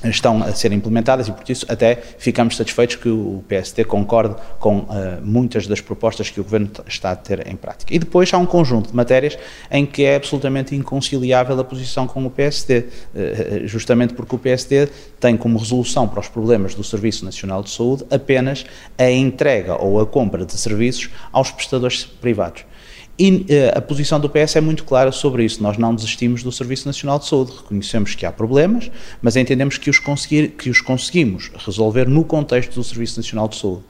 estão 0.04 0.42
a 0.42 0.52
ser 0.52 0.72
implementadas 0.72 1.28
e 1.28 1.32
por 1.32 1.48
isso 1.48 1.66
até 1.68 1.96
ficamos 1.96 2.56
satisfeitos 2.56 2.96
que 2.96 3.08
o 3.08 3.42
PST 3.48 3.84
concorde 3.84 4.36
com 4.58 4.78
uh, 4.78 4.86
muitas 5.22 5.66
das 5.66 5.80
propostas 5.80 6.30
que 6.30 6.40
o 6.40 6.44
Governo 6.44 6.70
está 6.86 7.10
a 7.10 7.16
ter 7.16 7.46
em 7.46 7.56
prática. 7.56 7.94
E 7.94 7.98
depois 7.98 8.32
há 8.32 8.38
um 8.38 8.46
conjunto 8.46 8.90
de 8.90 8.96
matérias 8.96 9.36
em 9.70 9.84
que 9.84 10.04
é 10.04 10.16
absolutamente 10.16 10.74
inconciliável 10.74 11.58
a 11.58 11.64
posição 11.64 12.06
com 12.06 12.24
o 12.24 12.30
PST, 12.30 12.72
uh, 12.72 12.84
eh, 13.14 13.62
justamente 13.64 14.14
porque 14.14 14.34
o 14.34 14.38
PST 14.38 14.88
tem 15.18 15.36
como 15.36 15.58
resolução 15.58 16.06
para 16.06 16.20
os 16.20 16.28
problemas 16.28 16.74
do 16.74 16.84
Serviço 16.84 17.24
Nacional 17.24 17.62
de 17.62 17.70
Saúde 17.70 18.04
apenas 18.10 18.64
a 18.96 19.10
entrega 19.10 19.74
ou 19.82 20.00
a 20.00 20.06
compra 20.06 20.44
de 20.44 20.52
serviços 20.52 21.10
aos 21.32 21.50
prestadores 21.50 22.04
privados. 22.04 22.64
E 23.18 23.30
uh, 23.30 23.78
a 23.78 23.80
posição 23.80 24.20
do 24.20 24.30
PS 24.30 24.56
é 24.56 24.60
muito 24.60 24.84
clara 24.84 25.10
sobre 25.10 25.44
isso. 25.44 25.60
Nós 25.60 25.76
não 25.76 25.92
desistimos 25.92 26.42
do 26.42 26.52
Serviço 26.52 26.86
Nacional 26.86 27.18
de 27.18 27.26
Saúde. 27.26 27.52
Reconhecemos 27.56 28.14
que 28.14 28.24
há 28.24 28.30
problemas, 28.30 28.90
mas 29.20 29.34
entendemos 29.34 29.76
que 29.76 29.90
os, 29.90 29.98
conseguir, 29.98 30.50
que 30.50 30.70
os 30.70 30.80
conseguimos 30.80 31.50
resolver 31.66 32.06
no 32.06 32.22
contexto 32.22 32.74
do 32.74 32.84
Serviço 32.84 33.18
Nacional 33.18 33.48
de 33.48 33.56
Saúde. 33.56 33.82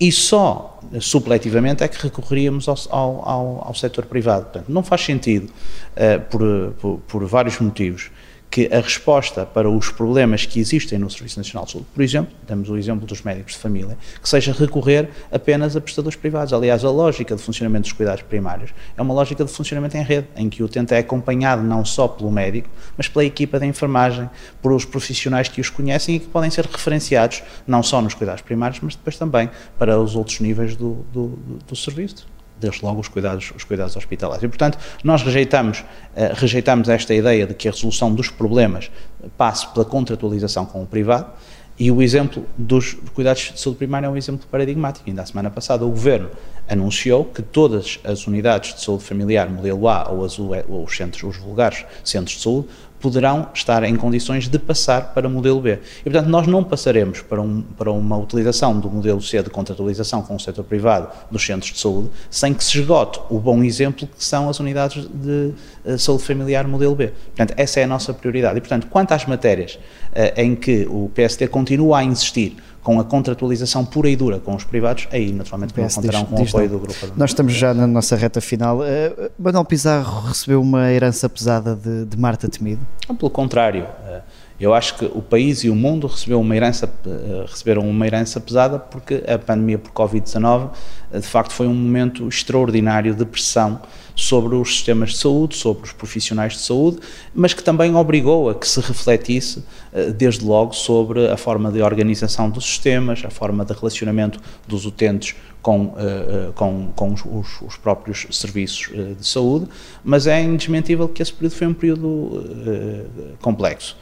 E 0.00 0.10
só 0.10 0.80
supletivamente 0.98 1.84
é 1.84 1.88
que 1.88 2.02
recorreríamos 2.02 2.68
ao, 2.68 2.76
ao, 2.88 3.28
ao, 3.28 3.64
ao 3.68 3.74
setor 3.74 4.06
privado. 4.06 4.44
Portanto, 4.44 4.70
não 4.70 4.82
faz 4.82 5.02
sentido, 5.02 5.52
uh, 5.92 6.20
por, 6.30 6.74
por, 6.80 7.00
por 7.06 7.26
vários 7.26 7.60
motivos 7.60 8.10
que 8.50 8.68
a 8.72 8.80
resposta 8.80 9.46
para 9.46 9.70
os 9.70 9.90
problemas 9.90 10.44
que 10.44 10.58
existem 10.58 10.98
no 10.98 11.08
Serviço 11.08 11.38
Nacional 11.38 11.64
de 11.66 11.72
Saúde, 11.72 11.86
por 11.94 12.02
exemplo, 12.02 12.34
damos 12.46 12.68
o 12.68 12.76
exemplo 12.76 13.06
dos 13.06 13.22
médicos 13.22 13.52
de 13.52 13.60
família, 13.60 13.96
que 14.20 14.28
seja 14.28 14.52
recorrer 14.52 15.08
apenas 15.30 15.76
a 15.76 15.80
prestadores 15.80 16.16
privados. 16.16 16.52
Aliás, 16.52 16.84
a 16.84 16.90
lógica 16.90 17.36
de 17.36 17.42
funcionamento 17.42 17.82
dos 17.82 17.92
cuidados 17.92 18.22
primários 18.22 18.70
é 18.96 19.00
uma 19.00 19.14
lógica 19.14 19.44
de 19.44 19.52
funcionamento 19.52 19.96
em 19.96 20.02
rede, 20.02 20.26
em 20.34 20.48
que 20.48 20.62
o 20.62 20.66
utente 20.66 20.92
é 20.92 20.98
acompanhado 20.98 21.62
não 21.62 21.84
só 21.84 22.08
pelo 22.08 22.30
médico, 22.30 22.68
mas 22.96 23.06
pela 23.06 23.24
equipa 23.24 23.60
de 23.60 23.66
enfermagem, 23.66 24.28
por 24.60 24.72
os 24.72 24.84
profissionais 24.84 25.46
que 25.46 25.60
os 25.60 25.70
conhecem 25.70 26.16
e 26.16 26.18
que 26.18 26.26
podem 26.26 26.50
ser 26.50 26.66
referenciados 26.66 27.42
não 27.66 27.84
só 27.84 28.02
nos 28.02 28.14
cuidados 28.14 28.42
primários, 28.42 28.80
mas 28.82 28.96
depois 28.96 29.16
também 29.16 29.48
para 29.78 30.00
os 30.00 30.16
outros 30.16 30.40
níveis 30.40 30.74
do, 30.74 31.04
do, 31.12 31.28
do, 31.28 31.58
do 31.68 31.76
serviço 31.76 32.26
desde 32.60 32.84
logo 32.84 33.00
os 33.00 33.08
cuidados, 33.08 33.52
os 33.56 33.64
cuidados 33.64 33.96
hospitalares. 33.96 34.42
E, 34.42 34.48
portanto, 34.48 34.78
nós 35.02 35.22
rejeitamos, 35.22 35.80
uh, 35.80 36.34
rejeitamos 36.34 36.88
esta 36.88 37.14
ideia 37.14 37.46
de 37.46 37.54
que 37.54 37.68
a 37.68 37.70
resolução 37.70 38.14
dos 38.14 38.28
problemas 38.28 38.90
passe 39.36 39.66
pela 39.68 39.84
contratualização 39.84 40.66
com 40.66 40.82
o 40.82 40.86
privado 40.86 41.32
e 41.80 41.90
o 41.90 42.02
exemplo 42.02 42.44
dos 42.58 42.92
cuidados 43.14 43.52
de 43.54 43.58
saúde 43.58 43.78
primária 43.78 44.06
é 44.06 44.10
um 44.10 44.16
exemplo 44.16 44.46
paradigmático. 44.50 45.08
Ainda 45.08 45.22
a 45.22 45.26
semana 45.26 45.50
passada 45.50 45.82
o 45.82 45.88
Governo 45.88 46.28
anunciou 46.68 47.24
que 47.24 47.40
todas 47.40 47.98
as 48.04 48.26
unidades 48.26 48.74
de 48.74 48.82
saúde 48.82 49.02
familiar 49.02 49.48
modelo 49.48 49.88
A 49.88 50.10
ou, 50.10 50.22
as, 50.22 50.38
ou 50.38 50.84
os 50.84 50.94
centros, 50.94 51.22
os 51.22 51.38
vulgares 51.38 51.86
centros 52.04 52.36
de 52.36 52.42
saúde, 52.42 52.68
poderão 53.00 53.48
estar 53.54 53.82
em 53.82 53.96
condições 53.96 54.48
de 54.48 54.58
passar 54.58 55.14
para 55.14 55.26
o 55.26 55.30
modelo 55.30 55.60
B. 55.60 55.78
E, 56.00 56.10
portanto, 56.10 56.28
nós 56.28 56.46
não 56.46 56.62
passaremos 56.62 57.22
para, 57.22 57.40
um, 57.40 57.62
para 57.62 57.90
uma 57.90 58.16
utilização 58.16 58.78
do 58.78 58.90
modelo 58.90 59.20
C 59.22 59.42
de 59.42 59.50
contratualização 59.50 60.22
com 60.22 60.36
o 60.36 60.40
setor 60.40 60.64
privado 60.64 61.08
dos 61.30 61.44
centros 61.44 61.72
de 61.72 61.80
saúde 61.80 62.10
sem 62.30 62.52
que 62.52 62.62
se 62.62 62.78
esgote 62.78 63.20
o 63.30 63.38
bom 63.38 63.62
exemplo 63.62 64.06
que 64.06 64.24
são 64.24 64.48
as 64.48 64.60
unidades 64.60 65.08
de 65.12 65.52
uh, 65.84 65.98
saúde 65.98 66.24
familiar 66.24 66.66
modelo 66.66 66.94
B. 66.94 67.12
Portanto, 67.36 67.54
essa 67.56 67.80
é 67.80 67.84
a 67.84 67.86
nossa 67.86 68.12
prioridade. 68.12 68.58
E, 68.58 68.60
portanto, 68.60 68.86
quanto 68.88 69.12
às 69.12 69.24
matérias 69.24 69.74
uh, 69.74 70.40
em 70.40 70.54
que 70.54 70.86
o 70.90 71.10
PST 71.14 71.46
continua 71.48 71.98
a 71.98 72.04
insistir 72.04 72.56
com 72.82 72.98
a 72.98 73.04
contratualização 73.04 73.84
pura 73.84 74.08
e 74.08 74.16
dura 74.16 74.38
com 74.38 74.54
os 74.54 74.64
privados, 74.64 75.06
aí 75.12 75.32
naturalmente 75.32 75.74
não 75.76 75.88
contarão 75.88 76.24
com 76.24 76.42
o 76.42 76.46
apoio 76.46 76.68
do 76.68 76.78
grupo. 76.78 77.06
Nós 77.16 77.30
estamos 77.30 77.52
já 77.52 77.74
na 77.74 77.86
nossa 77.86 78.16
reta 78.16 78.40
final. 78.40 78.78
Uh, 78.78 79.30
Manuel 79.38 79.64
Pizarro 79.64 80.28
recebeu 80.28 80.60
uma 80.60 80.90
herança 80.90 81.28
pesada 81.28 81.76
de, 81.76 82.06
de 82.06 82.16
Marta 82.16 82.48
Temido? 82.48 82.80
Pelo 83.18 83.30
contrário, 83.30 83.84
uh, 83.84 84.22
eu 84.58 84.72
acho 84.72 84.96
que 84.96 85.04
o 85.04 85.20
país 85.20 85.62
e 85.62 85.68
o 85.68 85.74
mundo 85.74 86.06
recebeu 86.06 86.40
uma 86.40 86.56
herança, 86.56 86.86
uh, 86.86 87.46
receberam 87.46 87.88
uma 87.88 88.06
herança 88.06 88.40
pesada 88.40 88.78
porque 88.78 89.22
a 89.26 89.38
pandemia 89.38 89.78
por 89.78 89.92
Covid-19 89.92 90.70
de 91.12 91.26
facto 91.26 91.52
foi 91.52 91.66
um 91.66 91.74
momento 91.74 92.26
extraordinário 92.28 93.14
de 93.14 93.24
pressão 93.26 93.80
sobre 94.20 94.54
os 94.54 94.74
sistemas 94.74 95.10
de 95.10 95.16
saúde, 95.16 95.56
sobre 95.56 95.84
os 95.84 95.92
profissionais 95.92 96.52
de 96.52 96.60
saúde, 96.60 96.98
mas 97.34 97.54
que 97.54 97.62
também 97.62 97.94
obrigou 97.94 98.50
a 98.50 98.54
que 98.54 98.68
se 98.68 98.78
refletisse, 98.80 99.64
eh, 99.92 100.10
desde 100.10 100.44
logo, 100.44 100.74
sobre 100.74 101.26
a 101.28 101.36
forma 101.38 101.72
de 101.72 101.80
organização 101.80 102.50
dos 102.50 102.66
sistemas, 102.66 103.24
a 103.24 103.30
forma 103.30 103.64
de 103.64 103.72
relacionamento 103.72 104.38
dos 104.68 104.84
utentes 104.84 105.34
com, 105.62 105.94
eh, 105.96 106.02
eh, 106.02 106.52
com, 106.54 106.88
com 106.94 107.14
os, 107.14 107.22
os, 107.62 107.76
próprios 107.78 108.26
serviços 108.30 108.90
de 109.18 109.26
saúde, 109.26 109.66
mas 110.04 110.26
é 110.26 110.40
indesmentível 110.42 111.08
que 111.08 111.22
esse 111.22 111.32
período 111.32 111.54
foi 111.54 111.66
um 111.66 111.74
período 111.74 113.36
complexo. 113.40 113.96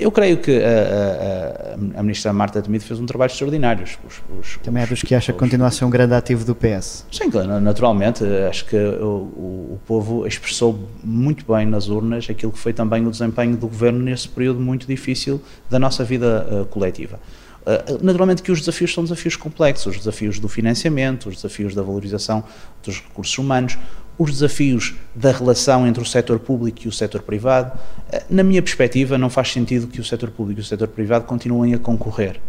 Eu 0.00 0.10
creio 0.10 0.38
que 0.38 0.50
a, 0.62 1.74
a, 1.96 2.00
a, 2.00 2.02
ministra 2.02 2.32
Marta 2.32 2.60
Temido 2.60 2.84
fez 2.84 2.98
um 2.98 3.06
trabalho 3.06 3.30
extraordinário. 3.30 3.84
Os, 3.84 4.20
os, 4.38 4.56
Também 4.62 4.82
é 4.82 4.86
dos 4.86 5.02
que 5.02 5.14
acha 5.14 5.32
que 5.32 5.38
continua 5.38 5.68
a 5.68 5.70
ser 5.70 5.84
um 5.84 5.90
grande 5.90 6.14
ativo 6.14 6.44
do 6.44 6.54
PS. 6.54 7.06
Sim, 7.12 7.30
naturalmente. 7.62 8.24
Acho 8.48 8.64
que 8.64 8.76
o, 8.76 9.74
o, 9.74 9.80
povo 9.86 10.26
expressou 10.26 10.88
muito 11.02 11.44
bem 11.50 11.66
nas 11.66 11.88
urnas 11.88 12.28
aquilo 12.28 12.50
que 12.52 12.58
foi 12.58 12.72
também 12.72 13.06
o 13.06 13.10
desempenho 13.10 13.56
do 13.56 13.68
governo 13.68 14.00
nesse 14.00 14.28
período 14.28 14.60
muito 14.60 14.86
difícil 14.86 15.40
da 15.70 15.78
nossa 15.78 16.02
vida 16.04 16.46
uh, 16.50 16.66
coletiva. 16.66 17.20
Uh, 17.62 18.02
naturalmente 18.02 18.42
que 18.42 18.50
os 18.50 18.60
desafios 18.60 18.92
são 18.92 19.04
desafios 19.04 19.36
complexos, 19.36 19.86
os 19.86 19.98
desafios 19.98 20.38
do 20.38 20.48
financiamento, 20.48 21.28
os 21.28 21.36
desafios 21.36 21.74
da 21.74 21.82
valorização 21.82 22.42
dos 22.82 23.00
recursos 23.00 23.36
humanos, 23.36 23.78
os 24.18 24.32
desafios 24.32 24.96
da 25.14 25.30
relação 25.30 25.86
entre 25.86 26.02
o 26.02 26.06
setor 26.06 26.40
público 26.40 26.80
e 26.84 26.88
o 26.88 26.92
setor 26.92 27.22
privado. 27.22 27.78
Eh, 28.10 28.24
na 28.28 28.42
minha 28.42 28.60
perspectiva, 28.60 29.16
não 29.16 29.30
faz 29.30 29.52
sentido 29.52 29.86
que 29.86 30.00
o 30.00 30.04
setor 30.04 30.30
público 30.30 30.60
e 30.60 30.62
o 30.62 30.64
setor 30.64 30.88
privado 30.88 31.24
continuem 31.24 31.72
a 31.72 31.78
concorrer. 31.78 32.40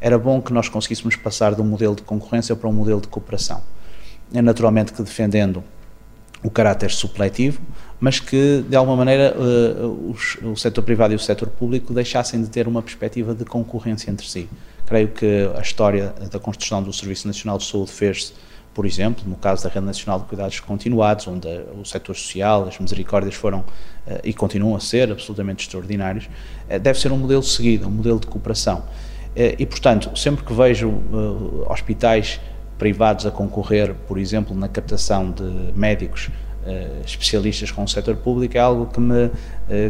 Era 0.00 0.18
bom 0.18 0.42
que 0.42 0.52
nós 0.52 0.68
conseguíssemos 0.68 1.14
passar 1.14 1.54
de 1.54 1.62
um 1.62 1.64
modelo 1.64 1.94
de 1.94 2.02
concorrência 2.02 2.54
para 2.56 2.68
um 2.68 2.72
modelo 2.72 3.00
de 3.00 3.08
cooperação. 3.08 3.62
É 4.34 4.42
naturalmente 4.42 4.92
que 4.92 5.02
defendendo 5.02 5.62
o 6.42 6.50
caráter 6.50 6.90
supletivo, 6.90 7.58
mas 7.98 8.20
que 8.20 8.62
de 8.68 8.76
alguma 8.76 8.96
maneira 8.96 9.34
uh, 9.34 10.14
o 10.42 10.56
setor 10.56 10.82
privado 10.82 11.14
e 11.14 11.16
o 11.16 11.18
setor 11.18 11.48
público 11.48 11.94
deixassem 11.94 12.42
de 12.42 12.50
ter 12.50 12.68
uma 12.68 12.82
perspectiva 12.82 13.34
de 13.34 13.46
concorrência 13.46 14.10
entre 14.10 14.28
si. 14.28 14.46
Creio 14.84 15.08
que 15.08 15.48
a 15.56 15.62
história 15.62 16.14
da 16.30 16.38
construção 16.38 16.82
do 16.82 16.92
Serviço 16.92 17.26
Nacional 17.26 17.56
de 17.56 17.64
Saúde 17.64 17.90
fez-se 17.92 18.34
por 18.74 18.84
exemplo, 18.84 19.24
no 19.26 19.36
caso 19.36 19.62
da 19.62 19.70
Rede 19.70 19.86
Nacional 19.86 20.18
de 20.18 20.26
Cuidados 20.26 20.58
Continuados, 20.58 21.26
onde 21.28 21.48
o 21.80 21.84
setor 21.84 22.16
social, 22.16 22.66
as 22.66 22.78
misericórdias 22.78 23.34
foram 23.34 23.64
eh, 24.06 24.20
e 24.24 24.34
continuam 24.34 24.74
a 24.74 24.80
ser 24.80 25.12
absolutamente 25.12 25.64
extraordinários, 25.64 26.28
eh, 26.68 26.78
deve 26.78 26.98
ser 26.98 27.12
um 27.12 27.16
modelo 27.16 27.42
seguido, 27.42 27.86
um 27.86 27.90
modelo 27.90 28.18
de 28.18 28.26
cooperação. 28.26 28.84
Eh, 29.36 29.54
e, 29.60 29.64
portanto, 29.64 30.16
sempre 30.18 30.44
que 30.44 30.52
vejo 30.52 30.92
hospitais 31.68 32.40
privados 32.76 33.24
a 33.24 33.30
concorrer, 33.30 33.94
por 34.08 34.18
exemplo, 34.18 34.56
na 34.56 34.68
captação 34.68 35.30
de 35.30 35.72
médicos 35.74 36.28
especialistas 37.04 37.70
com 37.70 37.84
o 37.84 37.88
setor 37.88 38.16
público, 38.16 38.56
é 38.56 38.60
algo 38.60 38.86
que 38.86 39.00
me, 39.00 39.30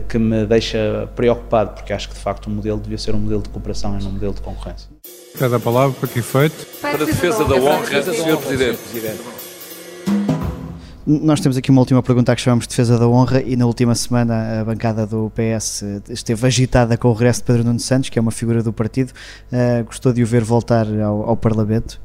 que 0.08 0.18
me 0.18 0.44
deixa 0.46 1.08
preocupado, 1.14 1.70
porque 1.74 1.92
acho 1.92 2.08
que 2.08 2.14
de 2.14 2.20
facto 2.20 2.46
o 2.46 2.50
modelo 2.50 2.80
devia 2.80 2.98
ser 2.98 3.14
um 3.14 3.18
modelo 3.18 3.42
de 3.42 3.48
cooperação 3.48 3.98
e 3.98 4.02
não 4.02 4.10
um 4.10 4.12
modelo 4.14 4.34
de 4.34 4.40
concorrência. 4.40 4.88
Cada 5.38 5.58
palavra 5.58 5.96
para 5.98 6.08
que 6.08 6.20
efeito? 6.20 6.66
Para 6.80 7.02
a 7.02 7.06
defesa 7.06 7.44
da 7.44 7.56
honra, 7.56 8.02
Sr. 8.02 8.36
Presidente. 8.38 8.80
Nós 11.06 11.38
temos 11.38 11.58
aqui 11.58 11.70
uma 11.70 11.82
última 11.82 12.02
pergunta 12.02 12.34
que 12.34 12.40
chamamos 12.40 12.66
de 12.66 12.70
defesa 12.70 12.98
da 12.98 13.06
honra 13.06 13.42
e 13.42 13.56
na 13.56 13.66
última 13.66 13.94
semana 13.94 14.60
a 14.60 14.64
bancada 14.64 15.06
do 15.06 15.30
PS 15.34 15.82
esteve 16.08 16.46
agitada 16.46 16.96
com 16.96 17.08
o 17.08 17.12
regresso 17.12 17.40
de 17.40 17.44
Pedro 17.44 17.64
Nuno 17.64 17.78
Santos, 17.78 18.08
que 18.08 18.18
é 18.18 18.22
uma 18.22 18.30
figura 18.30 18.62
do 18.62 18.72
partido. 18.72 19.12
Uh, 19.52 19.84
gostou 19.84 20.14
de 20.14 20.22
o 20.22 20.26
ver 20.26 20.42
voltar 20.42 20.86
ao, 21.02 21.28
ao 21.28 21.36
Parlamento? 21.36 22.00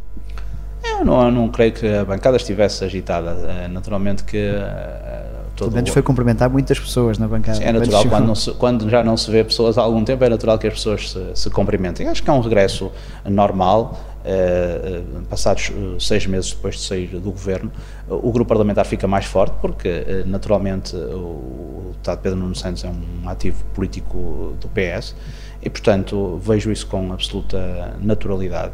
Não, 1.04 1.26
eu 1.26 1.32
não, 1.32 1.48
creio 1.50 1.72
que 1.72 1.88
a 1.88 2.06
bancada 2.06 2.38
estivesse 2.38 2.84
agitada. 2.84 3.34
Uh, 3.34 3.70
naturalmente 3.70 4.24
que 4.24 4.38
uh, 4.38 5.40
Pelo 5.56 5.72
menos 5.72 5.90
foi 5.90 6.02
cumprimentar 6.02 6.50
muitas 6.50 6.80
pessoas 6.80 7.18
na 7.18 7.28
bancada. 7.28 7.58
Sim, 7.58 7.66
é 7.66 7.72
natural, 7.72 8.06
quando, 8.06 8.36
se, 8.36 8.52
quando, 8.54 8.90
já 8.90 9.04
não 9.04 9.18
se 9.18 9.30
vê 9.30 9.44
pessoas 9.44 9.78
há 9.78 9.82
algum 9.82 10.04
tempo, 10.04 10.24
é 10.24 10.30
natural 10.30 10.58
que 10.58 10.68
as 10.68 10.74
pessoas 10.74 11.12
se, 11.12 11.32
se 11.36 11.50
cumprimentem. 11.50 12.08
Acho 12.08 12.24
que 12.24 12.30
é 12.30 12.34
um 12.34 12.40
regresso 12.40 12.92
normal, 13.26 14.00
eh, 14.24 15.02
passados 15.30 15.72
eh, 15.72 15.96
seis 15.98 16.26
meses 16.28 16.52
depois 16.52 16.76
de 16.76 16.82
sair 16.82 17.08
do 17.08 17.32
governo, 17.32 17.72
o 18.08 18.32
grupo 18.32 18.50
parlamentar 18.50 18.86
fica 18.86 19.08
mais 19.08 19.26
forte, 19.26 19.56
porque 19.62 19.88
eh, 19.88 20.24
naturalmente 20.26 20.96
o 20.96 21.88
deputado 21.92 22.20
Pedro 22.22 22.40
Nuno 22.40 22.56
Santos 22.56 22.84
é 22.84 22.90
um 22.90 23.30
ativo 23.30 23.64
político 23.74 24.56
do 24.60 24.68
PS 24.68 25.16
e, 25.62 25.70
portanto, 25.70 26.40
vejo 26.44 26.72
isso 26.72 26.86
com 26.88 27.14
absoluta 27.14 27.98
naturalidade 28.02 28.74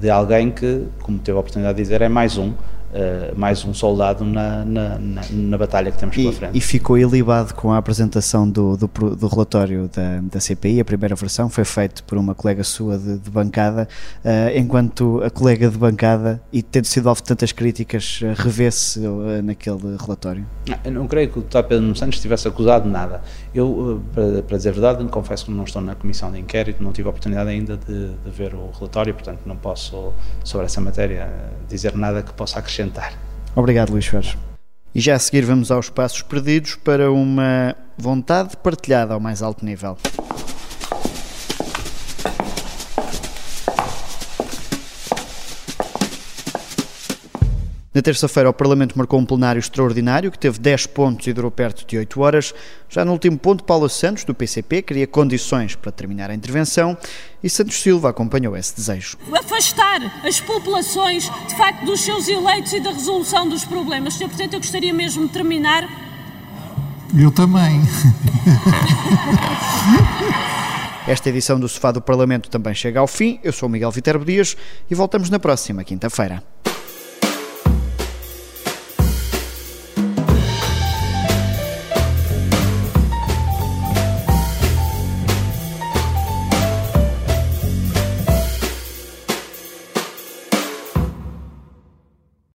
de 0.00 0.10
alguém 0.10 0.50
que, 0.50 0.86
como 1.02 1.18
teve 1.18 1.36
a 1.36 1.40
oportunidade 1.40 1.76
de 1.76 1.82
dizer, 1.82 2.02
é 2.02 2.08
mais 2.08 2.38
um 2.38 2.52
uh, 2.92 3.38
mais 3.38 3.64
um 3.64 3.74
soldado 3.74 4.24
na, 4.24 4.64
na, 4.64 4.98
na, 4.98 5.22
na, 5.30 5.58
batalha 5.58 5.90
que 5.90 5.98
temos 5.98 6.16
e, 6.16 6.22
pela 6.22 6.32
frente. 6.32 6.56
E 6.56 6.60
ficou 6.60 6.98
ilibado 6.98 7.54
com 7.54 7.72
a 7.72 7.78
apresentação 7.78 8.48
do, 8.48 8.76
do, 8.76 8.86
do, 8.86 9.26
relatório 9.26 9.88
da, 9.88 10.20
da 10.20 10.40
CPI, 10.40 10.80
a 10.80 10.84
primeira 10.84 11.14
versão 11.14 11.48
foi 11.48 11.64
feita 11.64 12.02
por 12.06 12.18
uma 12.18 12.34
colega 12.34 12.62
sua 12.62 12.98
de, 12.98 13.18
de 13.18 13.30
bancada, 13.30 13.88
uh, 14.24 14.56
enquanto 14.56 15.22
a 15.22 15.30
colega 15.30 15.68
de 15.68 15.78
bancada, 15.78 16.40
e 16.52 16.62
tendo 16.62 16.86
sido 16.86 17.08
alvo 17.08 17.22
de 17.22 17.28
tantas 17.28 17.52
críticas, 17.52 18.20
uh, 18.22 18.40
revê-se 18.40 19.00
uh, 19.00 19.42
naquele 19.42 19.96
relatório? 20.00 20.46
Eu 20.84 20.92
não 20.92 21.06
creio 21.06 21.28
que 21.28 21.38
o 21.38 21.42
deputado 21.42 21.66
Pedro 21.68 21.96
Santos 21.96 22.16
estivesse 22.16 22.46
acusado 22.46 22.84
de 22.84 22.90
nada. 22.90 23.22
Eu, 23.54 24.02
para, 24.14 24.42
para 24.42 24.56
dizer 24.56 24.70
a 24.70 24.72
verdade, 24.72 25.04
confesso 25.08 25.46
que 25.46 25.50
não 25.50 25.64
estou 25.64 25.82
na 25.82 25.94
comissão 25.94 26.30
de 26.30 26.38
inquérito, 26.38 26.82
não 26.82 26.92
tive 26.92 27.08
a 27.08 27.10
oportunidade 27.10 27.50
ainda 27.50 27.76
de, 27.76 28.08
de 28.08 28.30
ver 28.30 28.54
o 28.54 28.70
relatório, 28.70 29.12
portanto 29.12 29.40
não 29.46 29.56
posso, 29.56 30.12
sobre 30.44 30.66
essa 30.66 30.80
matéria, 30.80 31.28
dizer 31.68 31.94
nada 31.96 32.22
que 32.22 32.32
possa 32.32 32.58
acrescentar 32.58 32.81
acrescentar. 32.82 33.12
Obrigado, 33.54 33.90
Luís 33.90 34.06
Ferres. 34.06 34.36
E 34.94 35.00
já 35.00 35.14
a 35.14 35.18
seguir 35.18 35.42
vamos 35.42 35.70
aos 35.70 35.88
passos 35.88 36.22
perdidos 36.22 36.74
para 36.74 37.10
uma 37.10 37.74
vontade 37.96 38.56
partilhada 38.56 39.14
ao 39.14 39.20
mais 39.20 39.42
alto 39.42 39.64
nível. 39.64 39.96
Na 47.94 48.00
terça-feira, 48.00 48.48
o 48.48 48.54
Parlamento 48.54 48.96
marcou 48.96 49.20
um 49.20 49.24
plenário 49.26 49.60
extraordinário 49.60 50.30
que 50.30 50.38
teve 50.38 50.58
10 50.58 50.86
pontos 50.86 51.26
e 51.26 51.32
durou 51.34 51.50
perto 51.50 51.86
de 51.86 51.98
8 51.98 52.20
horas. 52.22 52.54
Já 52.88 53.04
no 53.04 53.12
último 53.12 53.36
ponto, 53.36 53.64
Paula 53.64 53.86
Santos, 53.90 54.24
do 54.24 54.34
PCP, 54.34 54.80
queria 54.80 55.06
condições 55.06 55.76
para 55.76 55.92
terminar 55.92 56.30
a 56.30 56.34
intervenção 56.34 56.96
e 57.42 57.50
Santos 57.50 57.82
Silva 57.82 58.08
acompanhou 58.08 58.56
esse 58.56 58.74
desejo. 58.74 59.18
Afastar 59.38 60.00
as 60.26 60.40
populações, 60.40 61.30
de 61.46 61.54
facto, 61.54 61.84
dos 61.84 62.00
seus 62.00 62.28
eleitos 62.28 62.72
e 62.72 62.80
da 62.80 62.92
resolução 62.92 63.46
dos 63.46 63.62
problemas. 63.62 64.14
Sr. 64.14 64.24
Presidente, 64.24 64.54
eu 64.54 64.60
gostaria 64.60 64.94
mesmo 64.94 65.26
de 65.26 65.32
terminar. 65.34 65.86
Eu 67.14 67.30
também. 67.30 67.78
Esta 71.06 71.28
edição 71.28 71.60
do 71.60 71.68
Sofá 71.68 71.92
do 71.92 72.00
Parlamento 72.00 72.48
também 72.48 72.74
chega 72.74 73.00
ao 73.00 73.06
fim. 73.06 73.38
Eu 73.44 73.52
sou 73.52 73.68
o 73.68 73.72
Miguel 73.72 73.90
Viterbo 73.90 74.24
Dias 74.24 74.56
e 74.90 74.94
voltamos 74.94 75.28
na 75.28 75.38
próxima 75.38 75.84
quinta-feira. 75.84 76.42